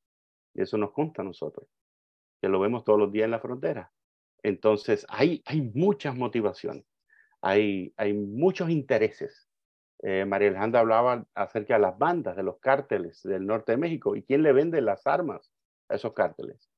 Y 0.53 0.61
eso 0.61 0.77
nos 0.77 0.91
consta 0.91 1.21
a 1.21 1.25
nosotros, 1.25 1.67
que 2.41 2.49
lo 2.49 2.59
vemos 2.59 2.83
todos 2.83 2.99
los 2.99 3.11
días 3.11 3.25
en 3.25 3.31
la 3.31 3.39
frontera. 3.39 3.91
Entonces, 4.43 5.05
hay, 5.07 5.41
hay 5.45 5.61
muchas 5.61 6.15
motivaciones, 6.15 6.85
hay, 7.41 7.93
hay 7.95 8.13
muchos 8.13 8.69
intereses. 8.69 9.47
Eh, 10.03 10.25
María 10.25 10.49
Alejandra 10.49 10.79
hablaba 10.79 11.25
acerca 11.35 11.75
de 11.75 11.81
las 11.81 11.97
bandas, 11.97 12.35
de 12.35 12.43
los 12.43 12.59
cárteles 12.59 13.21
del 13.23 13.45
norte 13.45 13.73
de 13.73 13.77
México. 13.77 14.15
¿Y 14.15 14.23
quién 14.23 14.41
le 14.41 14.51
vende 14.51 14.81
las 14.81 15.05
armas 15.05 15.51
a 15.89 15.95
esos 15.95 16.13
cárteles? 16.13 16.69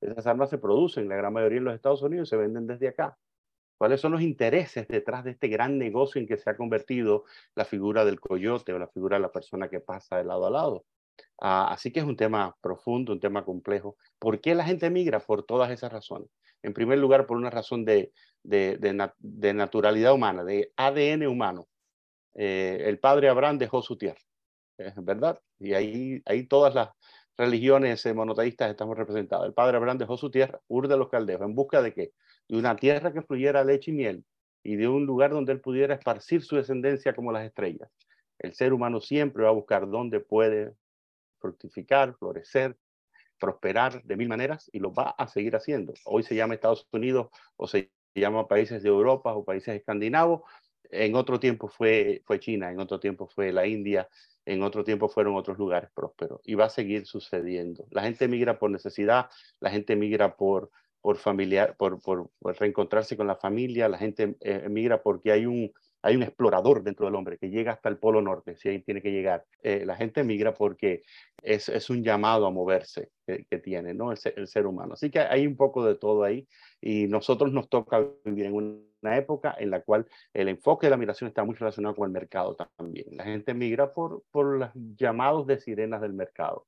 Esas 0.00 0.26
armas 0.26 0.50
se 0.50 0.58
producen, 0.58 1.08
la 1.08 1.16
gran 1.16 1.32
mayoría 1.32 1.58
en 1.58 1.64
los 1.64 1.74
Estados 1.74 2.02
Unidos, 2.02 2.28
se 2.28 2.36
venden 2.36 2.66
desde 2.66 2.88
acá. 2.88 3.18
¿Cuáles 3.76 4.00
son 4.00 4.12
los 4.12 4.22
intereses 4.22 4.86
detrás 4.88 5.24
de 5.24 5.32
este 5.32 5.48
gran 5.48 5.78
negocio 5.78 6.20
en 6.20 6.26
que 6.26 6.36
se 6.36 6.50
ha 6.50 6.56
convertido 6.56 7.24
la 7.54 7.64
figura 7.64 8.04
del 8.04 8.20
coyote 8.20 8.72
o 8.72 8.78
la 8.78 8.88
figura 8.88 9.16
de 9.16 9.22
la 9.22 9.32
persona 9.32 9.68
que 9.68 9.80
pasa 9.80 10.18
de 10.18 10.24
lado 10.24 10.46
a 10.46 10.50
lado? 10.50 10.84
Uh, 11.38 11.72
así 11.72 11.90
que 11.90 12.00
es 12.00 12.06
un 12.06 12.16
tema 12.16 12.56
profundo, 12.60 13.12
un 13.12 13.20
tema 13.20 13.44
complejo. 13.44 13.96
¿Por 14.18 14.40
qué 14.40 14.54
la 14.54 14.64
gente 14.64 14.90
migra? 14.90 15.20
Por 15.20 15.44
todas 15.44 15.70
esas 15.70 15.92
razones. 15.92 16.28
En 16.62 16.74
primer 16.74 16.98
lugar, 16.98 17.26
por 17.26 17.38
una 17.38 17.50
razón 17.50 17.84
de, 17.84 18.12
de 18.42 19.54
naturalidad 19.54 20.12
humana, 20.12 20.44
de 20.44 20.72
ADN 20.76 21.26
humano. 21.26 21.69
Eh, 22.34 22.82
el 22.86 22.98
padre 22.98 23.28
Abraham 23.28 23.58
dejó 23.58 23.82
su 23.82 23.96
tierra, 23.96 24.20
¿verdad? 24.96 25.40
Y 25.58 25.74
ahí, 25.74 26.22
ahí 26.26 26.46
todas 26.46 26.74
las 26.74 26.90
religiones 27.36 28.04
monoteístas 28.14 28.70
estamos 28.70 28.96
representadas. 28.96 29.46
El 29.46 29.54
padre 29.54 29.76
Abraham 29.76 29.98
dejó 29.98 30.16
su 30.16 30.30
tierra, 30.30 30.60
Ur 30.68 30.88
de 30.88 30.96
los 30.96 31.08
Caldeos, 31.08 31.42
en 31.42 31.54
busca 31.54 31.82
de 31.82 31.94
qué? 31.94 32.12
De 32.48 32.56
una 32.56 32.76
tierra 32.76 33.12
que 33.12 33.22
fluyera 33.22 33.64
leche 33.64 33.90
y 33.90 33.94
miel 33.94 34.24
y 34.62 34.76
de 34.76 34.88
un 34.88 35.06
lugar 35.06 35.30
donde 35.30 35.52
él 35.52 35.60
pudiera 35.60 35.94
esparcir 35.94 36.42
su 36.42 36.56
descendencia 36.56 37.14
como 37.14 37.32
las 37.32 37.44
estrellas. 37.46 37.90
El 38.38 38.54
ser 38.54 38.72
humano 38.72 39.00
siempre 39.00 39.44
va 39.44 39.50
a 39.50 39.52
buscar 39.52 39.88
dónde 39.88 40.20
puede 40.20 40.74
fructificar, 41.40 42.14
florecer, 42.16 42.76
prosperar 43.38 44.02
de 44.04 44.16
mil 44.16 44.28
maneras 44.28 44.68
y 44.72 44.78
lo 44.78 44.92
va 44.92 45.10
a 45.10 45.26
seguir 45.26 45.56
haciendo. 45.56 45.94
Hoy 46.04 46.22
se 46.22 46.34
llama 46.34 46.54
Estados 46.54 46.86
Unidos 46.92 47.28
o 47.56 47.66
se 47.66 47.90
llama 48.14 48.46
países 48.48 48.82
de 48.82 48.88
Europa 48.88 49.34
o 49.34 49.44
países 49.44 49.74
escandinavos. 49.74 50.42
En 50.90 51.14
otro 51.14 51.38
tiempo 51.38 51.68
fue, 51.68 52.22
fue 52.26 52.40
China, 52.40 52.70
en 52.70 52.80
otro 52.80 52.98
tiempo 53.00 53.26
fue 53.26 53.52
la 53.52 53.66
India, 53.66 54.08
en 54.44 54.62
otro 54.62 54.84
tiempo 54.84 55.08
fueron 55.08 55.36
otros 55.36 55.58
lugares 55.58 55.90
prósperos 55.94 56.40
y 56.44 56.54
va 56.54 56.66
a 56.66 56.70
seguir 56.70 57.06
sucediendo. 57.06 57.86
La 57.90 58.02
gente 58.02 58.28
migra 58.28 58.58
por 58.58 58.70
necesidad, 58.70 59.28
la 59.60 59.70
gente 59.70 59.96
migra 59.96 60.36
por, 60.36 60.70
por 61.00 61.16
familiar, 61.16 61.76
por, 61.76 62.00
por, 62.00 62.30
reencontrarse 62.58 63.16
con 63.16 63.26
la 63.26 63.36
familia, 63.36 63.88
la 63.88 63.98
gente 63.98 64.36
eh, 64.40 64.68
migra 64.68 65.02
porque 65.02 65.32
hay 65.32 65.46
un, 65.46 65.72
hay 66.02 66.16
un 66.16 66.22
explorador 66.22 66.82
dentro 66.82 67.06
del 67.06 67.14
hombre 67.14 67.38
que 67.38 67.50
llega 67.50 67.72
hasta 67.72 67.88
el 67.88 67.98
Polo 67.98 68.22
Norte, 68.22 68.56
si 68.56 68.68
ahí 68.68 68.82
tiene 68.82 69.02
que 69.02 69.12
llegar. 69.12 69.44
Eh, 69.62 69.84
la 69.84 69.96
gente 69.96 70.24
migra 70.24 70.54
porque 70.54 71.02
es, 71.42 71.90
un 71.90 72.02
llamado 72.02 72.46
a 72.46 72.50
moverse 72.50 73.10
que, 73.26 73.58
tiene 73.58 73.94
¿no? 73.94 74.12
el, 74.12 74.46
ser 74.46 74.66
humano. 74.66 74.94
Así 74.94 75.10
que 75.10 75.20
hay 75.20 75.46
un 75.46 75.56
poco 75.56 75.84
de 75.84 75.94
todo 75.94 76.24
ahí 76.24 76.46
y 76.80 77.06
nosotros 77.06 77.52
nos 77.52 77.68
toca 77.68 78.04
vivir 78.24 78.46
en 78.46 78.54
una 78.54 79.16
época 79.16 79.54
en 79.58 79.70
la 79.70 79.82
cual 79.82 80.06
el 80.32 80.48
enfoque 80.48 80.86
de 80.86 80.90
la 80.90 80.96
migración 80.96 81.28
está 81.28 81.44
muy 81.44 81.54
relacionado 81.54 81.94
con 81.94 82.06
el 82.06 82.12
mercado 82.12 82.56
también. 82.76 83.06
La 83.12 83.24
gente 83.24 83.54
migra 83.54 83.92
por, 83.92 84.22
los 84.34 84.70
llamados 84.74 85.46
de 85.46 85.58
sirenas 85.58 86.00
del 86.00 86.14
mercado. 86.14 86.66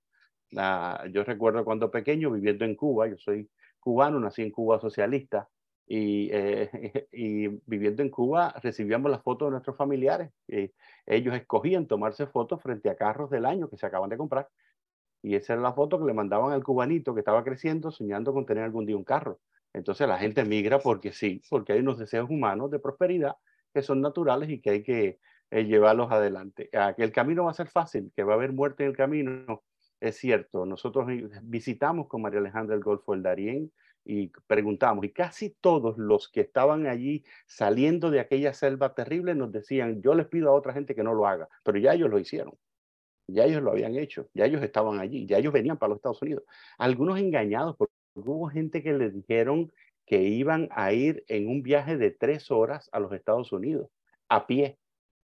Uh, 0.52 1.08
yo 1.10 1.24
recuerdo 1.24 1.64
cuando 1.64 1.90
pequeño 1.90 2.30
viviendo 2.30 2.66
en 2.66 2.76
Cuba, 2.76 3.08
yo 3.08 3.16
soy 3.16 3.48
cubano, 3.80 4.20
nací 4.20 4.42
en 4.42 4.50
Cuba 4.50 4.78
socialista, 4.78 5.48
y, 5.86 6.30
eh, 6.32 6.70
y, 7.12 7.48
viviendo 7.66 8.02
en 8.02 8.10
Cuba 8.10 8.54
recibíamos 8.62 9.10
las 9.10 9.22
fotos 9.22 9.48
de 9.48 9.52
nuestros 9.52 9.76
familiares. 9.76 10.30
Y 10.48 10.72
ellos 11.06 11.34
escogían 11.34 11.86
tomarse 11.86 12.26
fotos 12.26 12.62
frente 12.62 12.90
a 12.90 12.96
carros 12.96 13.30
del 13.30 13.46
año 13.46 13.68
que 13.68 13.76
se 13.76 13.86
acaban 13.86 14.10
de 14.10 14.16
comprar. 14.16 14.48
Y 15.22 15.36
esa 15.36 15.52
era 15.54 15.62
la 15.62 15.72
foto 15.72 15.98
que 15.98 16.06
le 16.06 16.14
mandaban 16.14 16.52
al 16.52 16.64
cubanito 16.64 17.14
que 17.14 17.20
estaba 17.20 17.44
creciendo 17.44 17.90
soñando 17.90 18.32
con 18.32 18.44
tener 18.44 18.64
algún 18.64 18.86
día 18.86 18.96
un 18.96 19.04
carro. 19.04 19.40
Entonces 19.72 20.06
la 20.08 20.18
gente 20.18 20.44
migra 20.44 20.80
porque 20.80 21.12
sí, 21.12 21.40
porque 21.48 21.72
hay 21.72 21.80
unos 21.80 21.98
deseos 21.98 22.28
humanos 22.28 22.70
de 22.70 22.78
prosperidad 22.78 23.36
que 23.72 23.82
son 23.82 24.00
naturales 24.00 24.50
y 24.50 24.60
que 24.60 24.70
hay 24.70 24.82
que 24.82 25.18
eh, 25.50 25.64
llevarlos 25.64 26.10
adelante. 26.10 26.68
Ah, 26.72 26.94
que 26.96 27.04
el 27.04 27.12
camino 27.12 27.44
va 27.44 27.52
a 27.52 27.54
ser 27.54 27.68
fácil, 27.68 28.12
que 28.14 28.24
va 28.24 28.32
a 28.32 28.36
haber 28.36 28.52
muerte 28.52 28.84
en 28.84 28.90
el 28.90 28.96
camino, 28.96 29.62
es 30.00 30.16
cierto. 30.16 30.66
Nosotros 30.66 31.06
visitamos 31.42 32.08
con 32.08 32.22
María 32.22 32.40
Alejandra 32.40 32.74
el 32.74 32.82
Golfo 32.82 33.12
del 33.12 33.22
Darién, 33.22 33.72
y 34.04 34.32
preguntamos, 34.46 35.04
y 35.04 35.10
casi 35.10 35.50
todos 35.50 35.96
los 35.96 36.28
que 36.28 36.40
estaban 36.40 36.86
allí 36.86 37.24
saliendo 37.46 38.10
de 38.10 38.20
aquella 38.20 38.52
selva 38.52 38.94
terrible 38.94 39.34
nos 39.34 39.52
decían, 39.52 40.02
yo 40.02 40.14
les 40.14 40.26
pido 40.26 40.50
a 40.50 40.54
otra 40.54 40.72
gente 40.72 40.94
que 40.94 41.04
no 41.04 41.14
lo 41.14 41.26
haga, 41.26 41.48
pero 41.62 41.78
ya 41.78 41.94
ellos 41.94 42.10
lo 42.10 42.18
hicieron, 42.18 42.54
ya 43.28 43.44
ellos 43.44 43.62
lo 43.62 43.70
habían 43.70 43.96
hecho, 43.96 44.28
ya 44.34 44.46
ellos 44.46 44.62
estaban 44.62 44.98
allí, 44.98 45.26
ya 45.26 45.38
ellos 45.38 45.52
venían 45.52 45.78
para 45.78 45.90
los 45.90 45.98
Estados 45.98 46.22
Unidos. 46.22 46.44
Algunos 46.78 47.18
engañados, 47.18 47.76
porque 47.76 47.94
hubo 48.14 48.48
gente 48.48 48.82
que 48.82 48.92
les 48.92 49.14
dijeron 49.14 49.72
que 50.04 50.22
iban 50.22 50.68
a 50.72 50.92
ir 50.92 51.24
en 51.28 51.48
un 51.48 51.62
viaje 51.62 51.96
de 51.96 52.10
tres 52.10 52.50
horas 52.50 52.88
a 52.92 52.98
los 52.98 53.12
Estados 53.12 53.52
Unidos, 53.52 53.88
a 54.28 54.46
pie. 54.46 54.78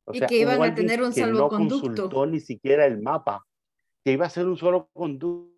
O 0.04 0.14
y 0.14 0.20
sea, 0.20 0.28
que 0.28 0.38
iban 0.38 0.62
a 0.62 0.74
tener 0.74 1.02
un 1.02 1.12
salvoconducto. 1.12 1.88
No 1.88 1.94
consultó 1.94 2.26
ni 2.26 2.40
siquiera 2.40 2.86
el 2.86 3.02
mapa, 3.02 3.44
que 4.04 4.12
iba 4.12 4.26
a 4.26 4.30
ser 4.30 4.46
un 4.46 4.56
solo 4.56 4.88
conducto 4.92 5.57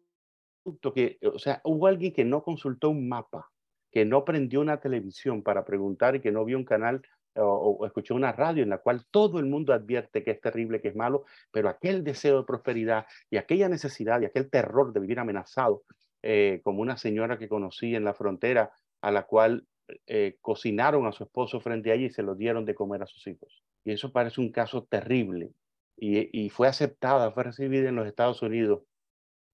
que, 0.79 1.19
o 1.23 1.39
sea, 1.39 1.61
hubo 1.65 1.87
alguien 1.87 2.13
que 2.13 2.25
no 2.25 2.43
consultó 2.43 2.91
un 2.91 3.09
mapa, 3.09 3.51
que 3.91 4.05
no 4.05 4.25
prendió 4.25 4.61
una 4.61 4.81
televisión 4.81 5.43
para 5.43 5.65
preguntar 5.65 6.17
y 6.17 6.21
que 6.21 6.33
no 6.33 6.45
vio 6.45 6.57
un 6.57 6.65
canal 6.65 7.03
o, 7.37 7.45
o, 7.81 7.87
escuchó 7.87 8.15
una 8.15 8.33
radio 8.33 8.63
en 8.63 8.71
la 8.71 8.79
cual 8.79 9.07
todo 9.11 9.39
el 9.39 9.47
mundo 9.47 9.73
advierte 9.73 10.25
que 10.25 10.33
es 10.33 10.41
terrible, 10.41 10.81
que 10.81 10.89
es 10.89 10.97
malo, 10.97 11.25
pero 11.53 11.69
aquel 11.69 12.03
deseo 12.05 12.39
de 12.39 12.45
prosperidad 12.45 13.07
y 13.31 13.37
aquella 13.37 13.69
necesidad 13.69 14.21
y 14.21 14.25
aquel 14.25 14.51
terror 14.51 14.93
de 14.93 15.01
vivir 15.01 15.19
amenazado, 15.19 15.85
eh, 16.23 16.61
como 16.63 16.83
una 16.83 16.97
señora 16.97 17.39
que 17.39 17.49
conocí 17.49 17.95
en 17.95 18.05
la 18.05 18.15
frontera, 18.15 18.73
a 19.01 19.11
la 19.11 19.23
cual 19.25 19.67
eh, 20.07 20.37
cocinaron 20.41 21.07
a 21.07 21.13
su 21.13 21.25
esposo 21.25 21.61
frente 21.61 21.91
a 21.91 21.95
ella 21.95 22.07
y 22.07 22.11
se 22.11 22.23
lo 22.23 22.35
dieron 22.35 22.65
de 22.65 22.75
comer 22.75 23.03
a 23.03 23.07
sus 23.07 23.27
hijos. 23.27 23.63
Y 23.85 23.93
eso 23.93 24.13
parece 24.13 24.41
un 24.41 24.53
caso 24.53 24.85
terrible. 24.85 25.53
Y, 25.97 26.45
y 26.45 26.51
fue 26.51 26.69
aceptada, 26.69 27.31
fue 27.33 27.45
recibida 27.45 27.89
en 27.89 27.97
los 27.97 28.07
Estados 28.07 28.43
Unidos 28.43 28.83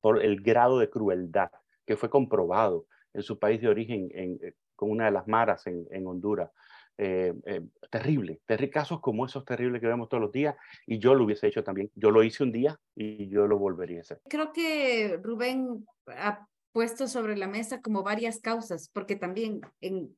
por 0.06 0.24
el 0.24 0.40
grado 0.40 0.78
de 0.78 0.88
crueldad 0.88 1.50
que 1.84 1.96
fue 1.96 2.08
comprobado 2.08 2.86
en 3.12 3.24
su 3.24 3.40
país 3.40 3.60
de 3.60 3.66
origen 3.66 4.08
en, 4.14 4.38
eh, 4.40 4.54
con 4.76 4.92
una 4.92 5.06
de 5.06 5.10
las 5.10 5.26
maras 5.26 5.66
en, 5.66 5.84
en 5.90 6.06
Honduras. 6.06 6.48
Eh, 6.96 7.34
eh, 7.44 7.62
terrible, 7.90 8.40
casos 8.70 9.00
como 9.00 9.26
esos 9.26 9.44
terribles 9.44 9.80
que 9.80 9.88
vemos 9.88 10.08
todos 10.08 10.22
los 10.22 10.30
días 10.30 10.54
y 10.86 11.00
yo 11.00 11.16
lo 11.16 11.24
hubiese 11.24 11.48
hecho 11.48 11.64
también. 11.64 11.90
Yo 11.96 12.12
lo 12.12 12.22
hice 12.22 12.44
un 12.44 12.52
día 12.52 12.78
y 12.94 13.28
yo 13.28 13.48
lo 13.48 13.58
volvería 13.58 13.98
a 13.98 14.00
hacer. 14.02 14.20
Creo 14.28 14.52
que 14.52 15.18
Rubén 15.20 15.84
ha 16.06 16.46
puesto 16.70 17.08
sobre 17.08 17.36
la 17.36 17.48
mesa 17.48 17.80
como 17.80 18.04
varias 18.04 18.38
causas, 18.38 18.88
porque 18.92 19.16
también 19.16 19.60
en 19.80 20.16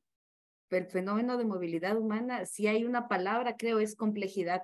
el 0.69 0.85
fenómeno 0.85 1.35
de 1.35 1.45
movilidad 1.45 1.97
humana, 1.97 2.45
si 2.45 2.67
hay 2.67 2.85
una 2.85 3.07
palabra, 3.07 3.55
creo, 3.57 3.79
es 3.79 3.95
complejidad. 3.95 4.61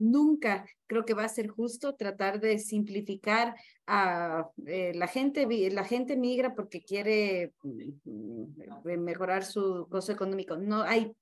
Nunca 0.00 0.66
creo 0.86 1.04
que 1.04 1.12
va 1.12 1.24
a 1.24 1.28
ser 1.28 1.48
justo 1.48 1.94
tratar 1.94 2.40
de 2.40 2.58
simplificar 2.58 3.54
a 3.86 4.48
eh, 4.66 4.92
la 4.94 5.06
gente. 5.06 5.46
La 5.70 5.84
gente 5.84 6.16
migra 6.16 6.54
porque 6.54 6.82
quiere 6.82 7.52
mm, 7.62 8.98
mejorar 8.98 9.44
su 9.44 9.86
gozo 9.90 10.10
económico. 10.12 10.56
No 10.56 10.82
hay 10.82 11.12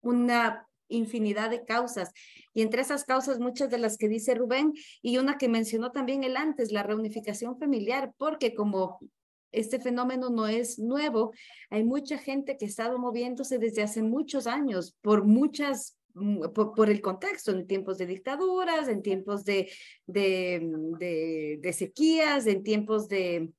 una 0.00 0.66
infinidad 0.86 1.50
de 1.50 1.64
causas. 1.64 2.12
Y 2.54 2.62
entre 2.62 2.82
esas 2.82 3.04
causas, 3.04 3.40
muchas 3.40 3.68
de 3.68 3.78
las 3.78 3.96
que 3.96 4.08
dice 4.08 4.34
Rubén 4.34 4.74
y 5.02 5.18
una 5.18 5.36
que 5.36 5.48
mencionó 5.48 5.90
también 5.90 6.22
él 6.22 6.36
antes, 6.36 6.70
la 6.70 6.84
reunificación 6.84 7.58
familiar, 7.58 8.14
porque 8.16 8.54
como 8.54 9.00
este 9.52 9.80
fenómeno 9.80 10.30
no 10.30 10.46
es 10.46 10.78
nuevo, 10.78 11.32
hay 11.68 11.82
mucha 11.82 12.16
gente 12.16 12.56
que 12.56 12.66
ha 12.66 12.68
estado 12.68 12.96
moviéndose 12.98 13.58
desde 13.58 13.82
hace 13.82 14.02
muchos 14.02 14.46
años 14.46 14.96
por 15.00 15.24
muchas 15.24 15.96
mm, 16.14 16.52
por, 16.52 16.90
el 16.90 17.00
contexto, 17.00 17.52
en 17.52 17.66
tiempos 17.66 17.98
de 17.98 18.06
dictaduras, 18.06 18.88
en 18.88 19.02
tiempos 19.02 19.44
de, 19.44 19.70
de, 20.06 21.58
de 21.60 21.72
sequías, 21.72 22.46
en 22.46 22.62
tiempos 22.62 23.08
de, 23.08 23.52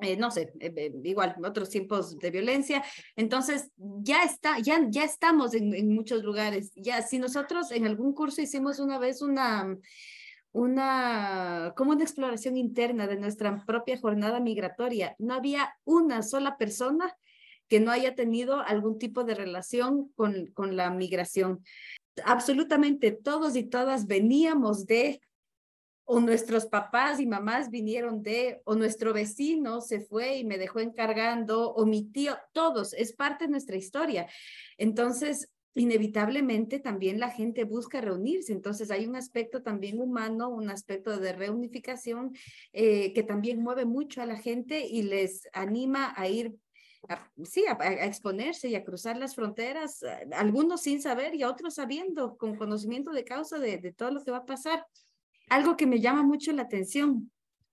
eh, 0.00 0.16
no 0.16 0.30
sé, 0.30 0.52
eh, 0.60 0.72
eh, 0.76 0.92
igual, 1.02 1.34
otros 1.44 1.70
tiempos 1.70 2.18
de 2.18 2.30
violencia. 2.30 2.84
Entonces, 3.16 3.72
ya 3.76 4.22
está, 4.22 4.58
ya, 4.60 4.86
ya 4.88 5.02
estamos 5.02 5.54
en, 5.54 5.74
en, 5.74 5.92
muchos 5.92 6.22
lugares. 6.22 6.70
Ya, 6.76 7.02
si 7.02 7.18
nosotros 7.18 7.72
en 7.72 7.84
algún 7.84 8.14
curso 8.14 8.40
hicimos 8.40 8.78
una 8.78 8.98
vez 8.98 9.22
una, 9.22 9.76
una, 10.52 11.72
como 11.76 11.90
una 11.90 12.04
exploración 12.04 12.56
interna 12.56 13.08
de 13.08 13.16
nuestra 13.16 13.64
propia 13.66 13.98
jornada 13.98 14.38
migratoria, 14.38 15.16
no 15.18 15.34
había 15.34 15.74
una 15.84 16.22
sola 16.22 16.56
persona 16.58 17.16
que 17.68 17.80
no 17.80 17.90
haya 17.90 18.14
tenido 18.14 18.60
algún 18.60 18.98
tipo 18.98 19.24
de 19.24 19.34
relación 19.34 20.10
con, 20.16 20.46
con 20.48 20.76
la 20.76 20.90
migración. 20.90 21.62
Absolutamente 22.24 23.12
todos 23.12 23.56
y 23.56 23.64
todas 23.64 24.06
veníamos 24.06 24.86
de 24.86 25.20
o 26.10 26.20
nuestros 26.20 26.64
papás 26.64 27.20
y 27.20 27.26
mamás 27.26 27.70
vinieron 27.70 28.22
de, 28.22 28.62
o 28.64 28.74
nuestro 28.74 29.12
vecino 29.12 29.82
se 29.82 30.00
fue 30.00 30.38
y 30.38 30.44
me 30.44 30.56
dejó 30.56 30.80
encargando, 30.80 31.70
o 31.74 31.84
mi 31.84 32.02
tío, 32.02 32.34
todos, 32.54 32.94
es 32.94 33.12
parte 33.12 33.44
de 33.44 33.50
nuestra 33.50 33.76
historia. 33.76 34.26
Entonces, 34.78 35.50
inevitablemente 35.74 36.78
también 36.78 37.20
la 37.20 37.30
gente 37.30 37.64
busca 37.64 38.00
reunirse. 38.00 38.52
Entonces 38.52 38.90
hay 38.90 39.06
un 39.06 39.16
aspecto 39.16 39.62
también 39.62 40.00
humano, 40.00 40.48
un 40.48 40.70
aspecto 40.70 41.18
de 41.18 41.32
reunificación 41.34 42.32
eh, 42.72 43.12
que 43.12 43.22
también 43.22 43.60
mueve 43.62 43.84
mucho 43.84 44.22
a 44.22 44.26
la 44.26 44.36
gente 44.36 44.86
y 44.86 45.02
les 45.02 45.46
anima 45.52 46.14
a 46.16 46.26
ir. 46.28 46.54
Sí, 47.44 47.64
a, 47.66 48.04
exponerse 48.04 48.68
y 48.68 48.74
a 48.74 48.84
cruzar 48.84 49.16
las 49.16 49.34
fronteras, 49.34 50.00
algunos 50.32 50.82
sin 50.82 51.00
saber 51.00 51.34
y 51.34 51.44
otros 51.44 51.74
sabiendo, 51.74 52.36
con 52.36 52.56
conocimiento 52.56 53.12
de 53.12 53.24
causa 53.24 53.58
de, 53.58 53.78
de 53.78 53.92
todo 53.92 54.10
lo 54.10 54.24
que 54.24 54.30
va 54.30 54.38
a 54.38 54.46
pasar 54.46 54.84
algo 55.48 55.76
que 55.76 55.86
me 55.86 56.00
llama 56.00 56.22
mucho 56.22 56.52
la 56.52 56.62
atención 56.62 57.30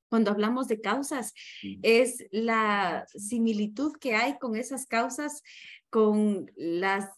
cuando 0.09 0.31
hablamos 0.31 0.67
de 0.67 0.81
causas 0.81 1.33
es 1.81 2.25
la 2.31 3.05
similitud 3.15 3.93
que 3.99 4.15
hay 4.15 4.37
con 4.37 4.55
esas 4.55 4.85
causas, 4.85 5.41
con 5.89 6.51
las 6.55 7.09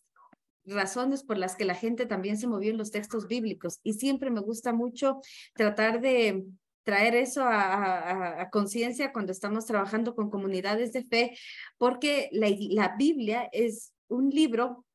razones 0.66 1.24
por 1.24 1.38
las 1.38 1.56
que 1.56 1.66
la 1.66 1.76
gente 1.76 2.06
también 2.06 2.38
se 2.38 2.48
movió 2.48 2.72
en 2.72 2.78
los 2.78 2.92
textos 2.92 3.28
bíblicos. 3.28 3.80
Y 3.84 3.94
siempre 3.94 4.32
me 4.32 4.42
gusta 4.42 4.74
mucho 4.74 5.22
tratar 5.54 6.02
de 6.02 6.46
traer 6.88 7.16
eso 7.16 7.44
a, 7.46 8.48
conciencia 8.50 9.12
cuando 9.12 9.34
estamos 9.34 9.66
trabajando 9.66 10.16
con 10.16 10.30
comunidades 10.30 10.94
de 10.94 11.04
fe, 11.04 11.38
porque 11.78 12.30
la, 12.32 12.48
la 12.70 12.96
Biblia 12.96 13.50
es 13.52 13.92
un 14.08 14.30
libro 14.30 14.86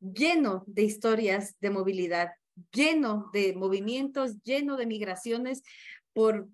lleno 0.00 0.64
de 0.66 0.82
historias 0.82 1.54
de 1.60 1.70
movilidad, 1.70 2.30
lleno 2.72 3.30
de 3.32 3.54
movimientos, 3.54 4.42
lleno 4.42 4.76
de 4.76 4.86
migraciones 4.86 5.62
por 6.12 6.48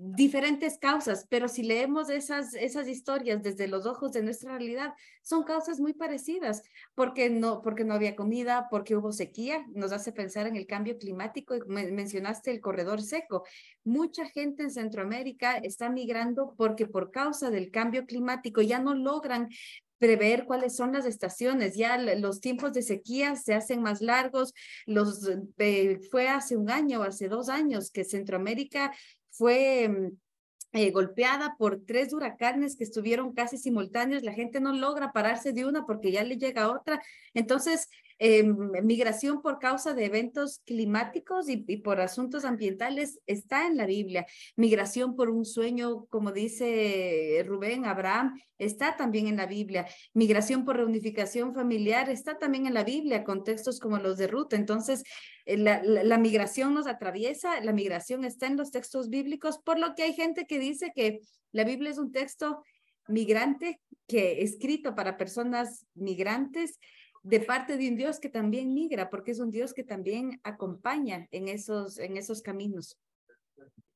diferentes 0.00 0.78
causas, 0.78 1.26
pero 1.28 1.48
si 1.48 1.64
leemos 1.64 2.08
esas, 2.08 2.54
esas 2.54 2.86
historias 2.86 3.42
desde 3.42 3.66
los 3.66 3.84
ojos 3.84 4.12
de 4.12 4.22
nuestra 4.22 4.52
realidad, 4.52 4.94
son 5.22 5.42
causas 5.42 5.80
muy 5.80 5.92
parecidas, 5.92 6.62
porque 6.94 7.28
no, 7.28 7.60
porque 7.62 7.84
no 7.84 7.94
había 7.94 8.14
comida, 8.14 8.68
porque 8.70 8.94
hubo 8.94 9.10
sequía, 9.10 9.66
nos 9.74 9.90
hace 9.90 10.12
pensar 10.12 10.46
en 10.46 10.54
el 10.54 10.68
cambio 10.68 10.96
climático, 10.98 11.56
mencionaste 11.66 12.52
el 12.52 12.60
corredor 12.60 13.02
seco. 13.02 13.44
Mucha 13.82 14.24
gente 14.26 14.62
en 14.62 14.70
Centroamérica 14.70 15.56
está 15.56 15.90
migrando 15.90 16.54
porque 16.56 16.86
por 16.86 17.10
causa 17.10 17.50
del 17.50 17.72
cambio 17.72 18.06
climático 18.06 18.62
ya 18.62 18.78
no 18.78 18.94
logran 18.94 19.48
prever 19.98 20.44
cuáles 20.44 20.76
son 20.76 20.92
las 20.92 21.04
estaciones. 21.04 21.76
Ya 21.76 21.98
los 21.98 22.40
tiempos 22.40 22.72
de 22.72 22.82
sequía 22.82 23.36
se 23.36 23.54
hacen 23.54 23.82
más 23.82 24.00
largos. 24.00 24.54
Los, 24.86 25.28
eh, 25.58 25.98
fue 26.10 26.28
hace 26.28 26.56
un 26.56 26.70
año, 26.70 27.02
hace 27.02 27.28
dos 27.28 27.48
años 27.48 27.90
que 27.90 28.04
Centroamérica 28.04 28.92
fue 29.38 29.88
mm, 29.88 30.18
eh, 30.72 30.90
golpeada 30.90 31.54
por 31.58 31.84
tres 31.86 32.12
huracanes 32.12 32.76
que 32.76 32.84
estuvieron 32.84 33.32
casi 33.32 33.56
simultáneos. 33.56 34.22
La 34.22 34.34
gente 34.34 34.60
no 34.60 34.72
logra 34.72 35.12
pararse 35.12 35.52
de 35.52 35.64
una 35.64 35.86
porque 35.86 36.12
ya 36.12 36.24
le 36.24 36.36
llega 36.36 36.70
otra. 36.70 37.00
Entonces, 37.32 37.88
eh, 38.20 38.42
migración 38.42 39.42
por 39.42 39.60
causa 39.60 39.94
de 39.94 40.04
eventos 40.04 40.60
climáticos 40.64 41.48
y, 41.48 41.56
por 41.78 42.00
asuntos 42.00 42.44
ambientales 42.44 43.20
está 43.26 43.66
en 43.66 43.76
la 43.76 43.86
Biblia. 43.86 44.26
Migración 44.56 45.14
por 45.14 45.30
un 45.30 45.44
sueño, 45.44 46.06
como 46.06 46.32
dice 46.32 47.44
Rubén, 47.46 47.84
Abraham, 47.84 48.40
está 48.58 48.96
también 48.96 49.28
en 49.28 49.36
la 49.36 49.46
Biblia. 49.46 49.86
Migración 50.14 50.64
por 50.64 50.76
reunificación 50.76 51.54
familiar 51.54 52.10
está 52.10 52.38
también 52.38 52.66
en 52.66 52.74
la 52.74 52.82
Biblia, 52.82 53.22
contextos 53.22 53.78
como 53.78 53.98
los 53.98 54.18
de 54.18 54.26
Ruth. 54.26 54.52
Entonces, 54.52 55.04
eh, 55.46 55.56
la, 55.56 55.80
la, 55.84 56.18
migración 56.18 56.74
nos 56.74 56.88
atraviesa, 56.88 57.60
la 57.60 57.72
migración 57.72 58.24
está 58.24 58.48
en 58.48 58.56
los 58.56 58.72
textos 58.72 59.10
bíblicos, 59.10 59.58
por 59.58 59.78
lo 59.78 59.94
que 59.94 60.02
hay 60.02 60.14
gente 60.14 60.44
que 60.46 60.58
dice 60.58 60.90
que 60.92 61.20
la 61.52 61.62
Biblia 61.62 61.90
es 61.90 61.98
un 61.98 62.10
texto 62.10 62.64
migrante 63.06 63.80
que 64.06 64.42
escrito 64.42 64.94
para 64.94 65.16
personas 65.16 65.86
migrantes 65.94 66.78
de 67.28 67.40
parte 67.40 67.76
de 67.76 67.90
un 67.90 67.96
Dios 67.96 68.18
que 68.18 68.30
también 68.30 68.72
migra, 68.72 69.10
porque 69.10 69.32
es 69.32 69.38
un 69.38 69.50
Dios 69.50 69.74
que 69.74 69.84
también 69.84 70.40
acompaña 70.44 71.28
en 71.30 71.48
esos, 71.48 71.98
en 71.98 72.16
esos 72.16 72.40
caminos. 72.40 72.98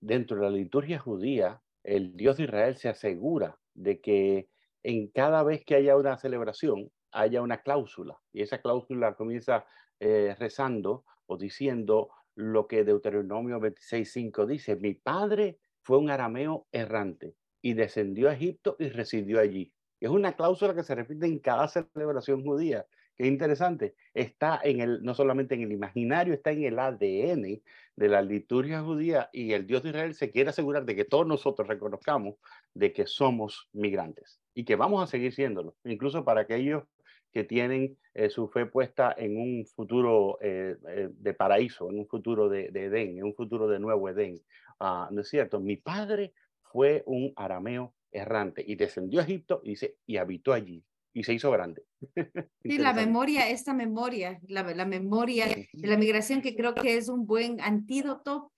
Dentro 0.01 0.37
de 0.37 0.43
la 0.43 0.51
liturgia 0.51 0.99
judía, 0.99 1.63
el 1.83 2.15
Dios 2.15 2.37
de 2.37 2.45
Israel 2.45 2.77
se 2.77 2.91
asegura 2.91 3.59
de 3.73 4.03
que 4.03 4.51
en 4.83 5.09
cada 5.09 5.43
vez 5.45 5.65
que 5.65 5.77
haya 5.77 5.97
una 5.97 6.19
celebración, 6.19 6.91
haya 7.11 7.41
una 7.41 7.63
cláusula. 7.63 8.21
Y 8.35 8.43
esa 8.43 8.61
cláusula 8.61 9.15
comienza 9.15 9.65
eh, 9.99 10.37
rezando 10.39 11.07
o 11.25 11.39
diciendo 11.39 12.11
lo 12.35 12.67
que 12.67 12.85
Deuteronomio 12.85 13.61
26.5 13.61 14.45
dice, 14.45 14.77
mi 14.77 14.93
padre 14.93 15.59
fue 15.81 15.97
un 15.97 16.11
arameo 16.11 16.67
errante 16.71 17.35
y 17.63 17.73
descendió 17.73 18.29
a 18.29 18.35
Egipto 18.35 18.77
y 18.79 18.91
residió 18.91 19.41
allí. 19.41 19.73
Es 20.01 20.11
una 20.11 20.37
cláusula 20.37 20.75
que 20.75 20.83
se 20.83 20.95
repite 20.95 21.25
en 21.25 21.39
cada 21.39 21.67
celebración 21.69 22.43
judía 22.45 22.85
qué 23.17 23.27
interesante, 23.27 23.95
está 24.15 24.61
en 24.63 24.81
el, 24.81 25.03
no 25.03 25.15
solamente 25.15 25.55
en 25.55 25.63
el 25.63 25.73
imaginario, 25.73 26.35
está 26.35 26.51
en 26.51 26.65
el 26.65 26.79
ADN 26.79 27.63
de 27.97 28.09
la 28.09 28.23
liturgia 28.23 28.83
judía 28.83 29.29
y 29.33 29.53
el 29.53 29.67
Dios 29.67 29.83
de 29.83 29.91
Israel 29.91 30.15
se 30.15 30.31
quiere 30.31 30.51
asegurar 30.51 30.85
de 30.85 30.97
que 30.97 31.05
todos 31.05 31.27
nosotros 31.27 31.69
reconozcamos 31.69 32.37
de 32.75 32.93
que 32.93 33.07
somos 33.07 33.69
migrantes 33.73 34.41
y 34.55 34.65
que 34.65 34.77
vamos 34.77 35.03
a 35.03 35.07
seguir 35.07 35.33
siéndolo, 35.33 35.77
incluso 35.85 36.25
para 36.25 36.43
aquellos 36.43 36.85
que 37.33 37.45
tienen 37.45 37.97
eh, 38.15 38.29
su 38.29 38.49
fe 38.49 38.67
puesta 38.67 39.15
en 39.17 39.39
un 39.39 39.67
futuro 39.67 40.39
eh, 40.43 40.77
eh, 40.89 41.09
de 41.11 41.35
paraíso, 41.35 41.89
en 41.91 42.01
un 42.01 42.07
futuro 42.07 42.49
de, 42.49 42.67
Edén, 42.67 43.19
en 43.19 43.25
un 43.25 43.35
futuro 43.35 43.67
de 43.67 43.79
nuevo 43.79 44.09
Edén. 44.09 44.41
Ah, 44.79 45.09
¿No 45.11 45.23
es 45.23 45.29
cierto? 45.29 45.59
Mi 45.59 45.77
padre 45.77 46.35
fue 46.61 47.03
un 47.07 47.33
arameo 47.37 47.95
errante 48.11 48.63
y 48.67 48.75
descendió 48.75 49.21
a 49.21 49.25
Egipto 49.25 49.63
y, 49.65 49.71
dice, 49.71 49.97
y 50.07 50.19
habitó 50.19 50.53
allí 50.53 50.85
y 51.13 51.25
se 51.25 51.35
hizo 51.35 51.51
grande. 51.51 51.85
sí, 52.63 52.79
la 52.79 52.93
memoria, 52.93 53.49
esta 53.49 53.75
memoria, 53.75 54.41
la, 54.49 54.63
la 54.75 54.87
memoria 54.87 55.47
de 55.47 55.69
la 55.87 55.97
migración 55.97 56.43
que 56.43 56.55
creo 56.55 56.75
que 56.75 56.97
es 56.97 57.09
un 57.09 57.27
buen 57.27 57.61
antídoto 57.61 58.53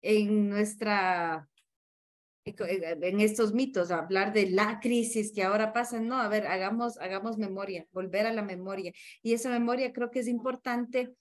en 0.00 0.48
nuestra 0.48 1.48
en 2.44 3.20
estos 3.20 3.54
mitos, 3.54 3.90
hablar 3.90 4.32
de 4.32 4.50
la 4.50 4.80
crisis 4.80 5.32
que 5.32 5.44
ahora 5.44 5.72
pasa, 5.72 6.00
no, 6.00 6.16
a 6.16 6.28
ver, 6.28 6.46
hagamos, 6.46 6.98
hagamos 6.98 7.38
memoria, 7.38 7.86
volver 7.92 8.26
a 8.26 8.32
la 8.32 8.42
memoria. 8.42 8.92
Y 9.22 9.32
esa 9.32 9.48
memoria 9.48 9.92
creo 9.92 10.10
que 10.10 10.20
es 10.20 10.28
importante 10.28 11.14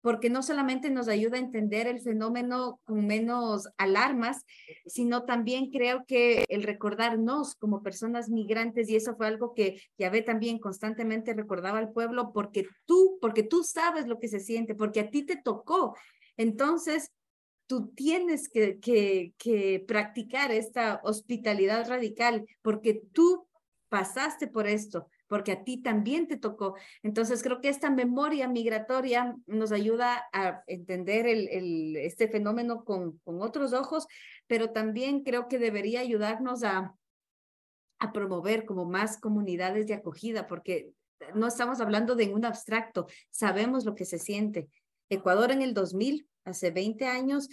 porque 0.00 0.30
no 0.30 0.42
solamente 0.42 0.90
nos 0.90 1.08
ayuda 1.08 1.36
a 1.36 1.40
entender 1.40 1.86
el 1.86 2.00
fenómeno 2.00 2.80
con 2.84 3.06
menos 3.06 3.68
alarmas, 3.76 4.44
sino 4.86 5.24
también 5.24 5.70
creo 5.70 6.04
que 6.06 6.44
el 6.48 6.62
recordarnos 6.62 7.54
como 7.56 7.82
personas 7.82 8.28
migrantes, 8.28 8.88
y 8.88 8.96
eso 8.96 9.16
fue 9.16 9.26
algo 9.26 9.54
que 9.54 9.80
Yahvé 9.98 10.22
también 10.22 10.58
constantemente 10.58 11.34
recordaba 11.34 11.78
al 11.78 11.92
pueblo, 11.92 12.32
porque 12.32 12.66
tú, 12.86 13.18
porque 13.20 13.42
tú 13.42 13.64
sabes 13.64 14.06
lo 14.06 14.18
que 14.18 14.28
se 14.28 14.40
siente, 14.40 14.74
porque 14.74 15.00
a 15.00 15.10
ti 15.10 15.24
te 15.24 15.36
tocó. 15.36 15.96
Entonces, 16.36 17.10
tú 17.66 17.88
tienes 17.88 18.48
que, 18.48 18.78
que, 18.78 19.34
que 19.36 19.84
practicar 19.86 20.52
esta 20.52 21.00
hospitalidad 21.02 21.88
radical, 21.88 22.46
porque 22.62 23.02
tú 23.12 23.46
pasaste 23.88 24.46
por 24.46 24.66
esto 24.66 25.08
porque 25.28 25.52
a 25.52 25.62
ti 25.62 25.76
también 25.76 26.26
te 26.26 26.36
tocó. 26.36 26.74
Entonces, 27.02 27.42
creo 27.42 27.60
que 27.60 27.68
esta 27.68 27.90
memoria 27.90 28.48
migratoria 28.48 29.36
nos 29.46 29.70
ayuda 29.70 30.24
a 30.32 30.62
entender 30.66 31.26
este 31.26 32.28
fenómeno 32.28 32.84
con, 32.84 33.18
con 33.18 33.40
otros 33.42 33.72
ojos, 33.72 34.06
pero 34.46 34.70
también 34.70 35.22
creo 35.22 35.46
que 35.46 35.58
debería 35.58 36.00
ayudarnos 36.00 36.64
a, 36.64 36.94
a 37.98 38.12
promover 38.12 38.64
como 38.64 38.86
más 38.86 39.20
comunidades 39.20 39.86
de 39.86 39.94
acogida, 39.94 40.46
porque 40.46 40.90
no 41.34 41.46
estamos 41.46 41.80
hablando 41.80 42.14
de 42.14 42.32
un 42.32 42.44
abstracto, 42.44 43.06
sabemos 43.30 43.84
lo 43.84 43.94
que 43.94 44.04
se 44.04 44.18
siente. 44.18 44.68
Ecuador 45.10 45.50
en 45.50 45.62
el 45.62 45.74
2000, 45.74 46.26
hace 46.44 46.70
20 46.70 47.06
años, 47.06 47.48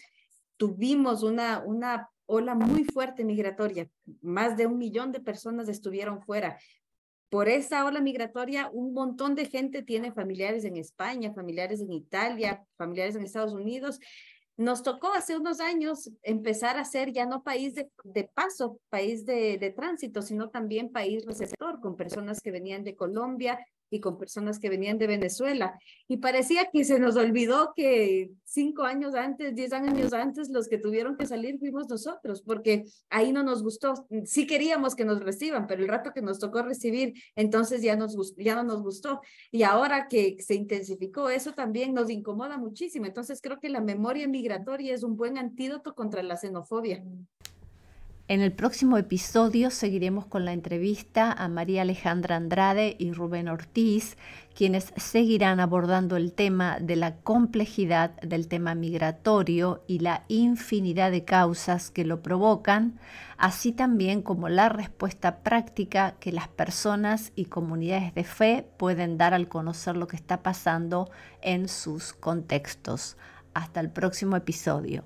tuvimos 0.57 1.23
una, 1.23 1.63
una 1.65 2.09
ola 2.25 2.55
muy 2.55 2.85
fuerte 2.85 3.25
migratoria. 3.25 3.89
Más 4.21 4.55
de 4.55 4.67
un 4.67 4.77
millón 4.77 5.11
de 5.11 5.19
personas 5.19 5.67
estuvieron 5.67 6.21
fuera 6.21 6.57
por 7.29 7.49
esa 7.49 7.85
ola 7.85 8.01
migratoria, 8.01 8.69
un 8.71 8.93
montón 8.93 9.35
de 9.35 9.45
gente 9.45 9.83
tiene 9.83 10.11
familiares 10.11 10.63
en 10.65 10.77
España, 10.77 11.33
familiares 11.33 11.81
en 11.81 11.91
Italia, 11.91 12.65
familiares 12.77 13.15
en 13.15 13.23
Estados 13.23 13.53
Unidos. 13.53 13.99
Nos 14.57 14.83
tocó 14.83 15.11
hace 15.11 15.35
unos 15.35 15.59
años 15.59 16.09
empezar 16.23 16.77
a 16.77 16.85
ser 16.85 17.11
ya 17.11 17.25
no 17.25 17.43
país 17.43 17.75
de, 17.75 18.23
paso, 18.33 18.79
país 18.89 19.25
de, 19.25 19.57
de 19.57 19.71
tránsito, 19.71 20.21
sino 20.21 20.49
también 20.49 20.91
país 20.91 21.25
receptor, 21.25 21.81
con 21.81 21.97
personas 21.97 22.39
que 22.39 22.51
venían 22.51 22.83
de 22.83 22.95
Colombia, 22.95 23.59
y 23.89 23.99
con 23.99 24.17
personas 24.17 24.59
que 24.59 24.69
venían 24.69 24.97
de 24.97 25.07
Venezuela. 25.07 25.79
Y 26.07 26.17
parecía 26.17 26.69
que 26.71 26.83
se 26.83 26.99
nos 26.99 27.15
olvidó 27.15 27.73
que 27.75 28.31
cinco 28.43 28.83
años 28.83 29.15
antes, 29.15 29.55
diez 29.55 29.73
años 29.73 30.13
antes, 30.13 30.49
los 30.49 30.67
que 30.67 30.77
tuvieron 30.77 31.17
que 31.17 31.25
salir 31.25 31.59
fuimos 31.59 31.87
nosotros, 31.89 32.41
porque 32.41 32.85
ahí 33.09 33.31
no 33.31 33.43
nos 33.43 33.63
gustó. 33.63 34.07
Sí 34.25 34.47
queríamos 34.47 34.95
que 34.95 35.05
nos 35.05 35.21
reciban, 35.21 35.67
pero 35.67 35.81
el 35.81 35.87
rato 35.87 36.11
que 36.13 36.21
nos 36.21 36.39
tocó 36.39 36.61
recibir, 36.61 37.13
entonces 37.35 37.81
ya, 37.81 37.95
nos, 37.95 38.35
ya 38.37 38.55
no 38.55 38.63
nos 38.63 38.81
gustó. 38.81 39.21
Y 39.51 39.63
ahora 39.63 40.07
que 40.07 40.37
se 40.39 40.55
intensificó, 40.55 41.29
eso 41.29 41.53
también 41.53 41.93
nos 41.93 42.09
incomoda 42.09 42.57
muchísimo. 42.57 43.05
Entonces 43.05 43.41
creo 43.41 43.59
que 43.59 43.69
la 43.69 43.81
memoria 43.81 44.27
migratoria 44.27 44.93
es 44.93 45.03
un 45.03 45.15
buen 45.17 45.37
antídoto 45.37 45.93
contra 45.95 46.23
la 46.23 46.37
xenofobia. 46.37 47.03
En 48.27 48.41
el 48.41 48.51
próximo 48.53 48.97
episodio 48.97 49.69
seguiremos 49.69 50.25
con 50.25 50.45
la 50.45 50.53
entrevista 50.53 51.31
a 51.31 51.47
María 51.47 51.83
Alejandra 51.83 52.37
Andrade 52.37 52.95
y 52.97 53.11
Rubén 53.11 53.47
Ortiz, 53.47 54.17
quienes 54.55 54.93
seguirán 54.97 55.59
abordando 55.59 56.17
el 56.17 56.33
tema 56.33 56.79
de 56.79 56.95
la 56.95 57.17
complejidad 57.17 58.19
del 58.21 58.47
tema 58.47 58.73
migratorio 58.73 59.83
y 59.85 59.99
la 59.99 60.23
infinidad 60.27 61.11
de 61.11 61.23
causas 61.23 61.91
que 61.91 62.03
lo 62.03 62.23
provocan, 62.23 62.99
así 63.37 63.71
también 63.71 64.23
como 64.23 64.49
la 64.49 64.69
respuesta 64.69 65.43
práctica 65.43 66.15
que 66.19 66.31
las 66.31 66.47
personas 66.47 67.31
y 67.35 67.45
comunidades 67.45 68.15
de 68.15 68.23
fe 68.23 68.67
pueden 68.77 69.19
dar 69.19 69.35
al 69.35 69.47
conocer 69.47 69.95
lo 69.95 70.07
que 70.07 70.15
está 70.15 70.41
pasando 70.41 71.11
en 71.43 71.67
sus 71.67 72.13
contextos. 72.13 73.17
Hasta 73.53 73.81
el 73.81 73.91
próximo 73.91 74.35
episodio. 74.35 75.05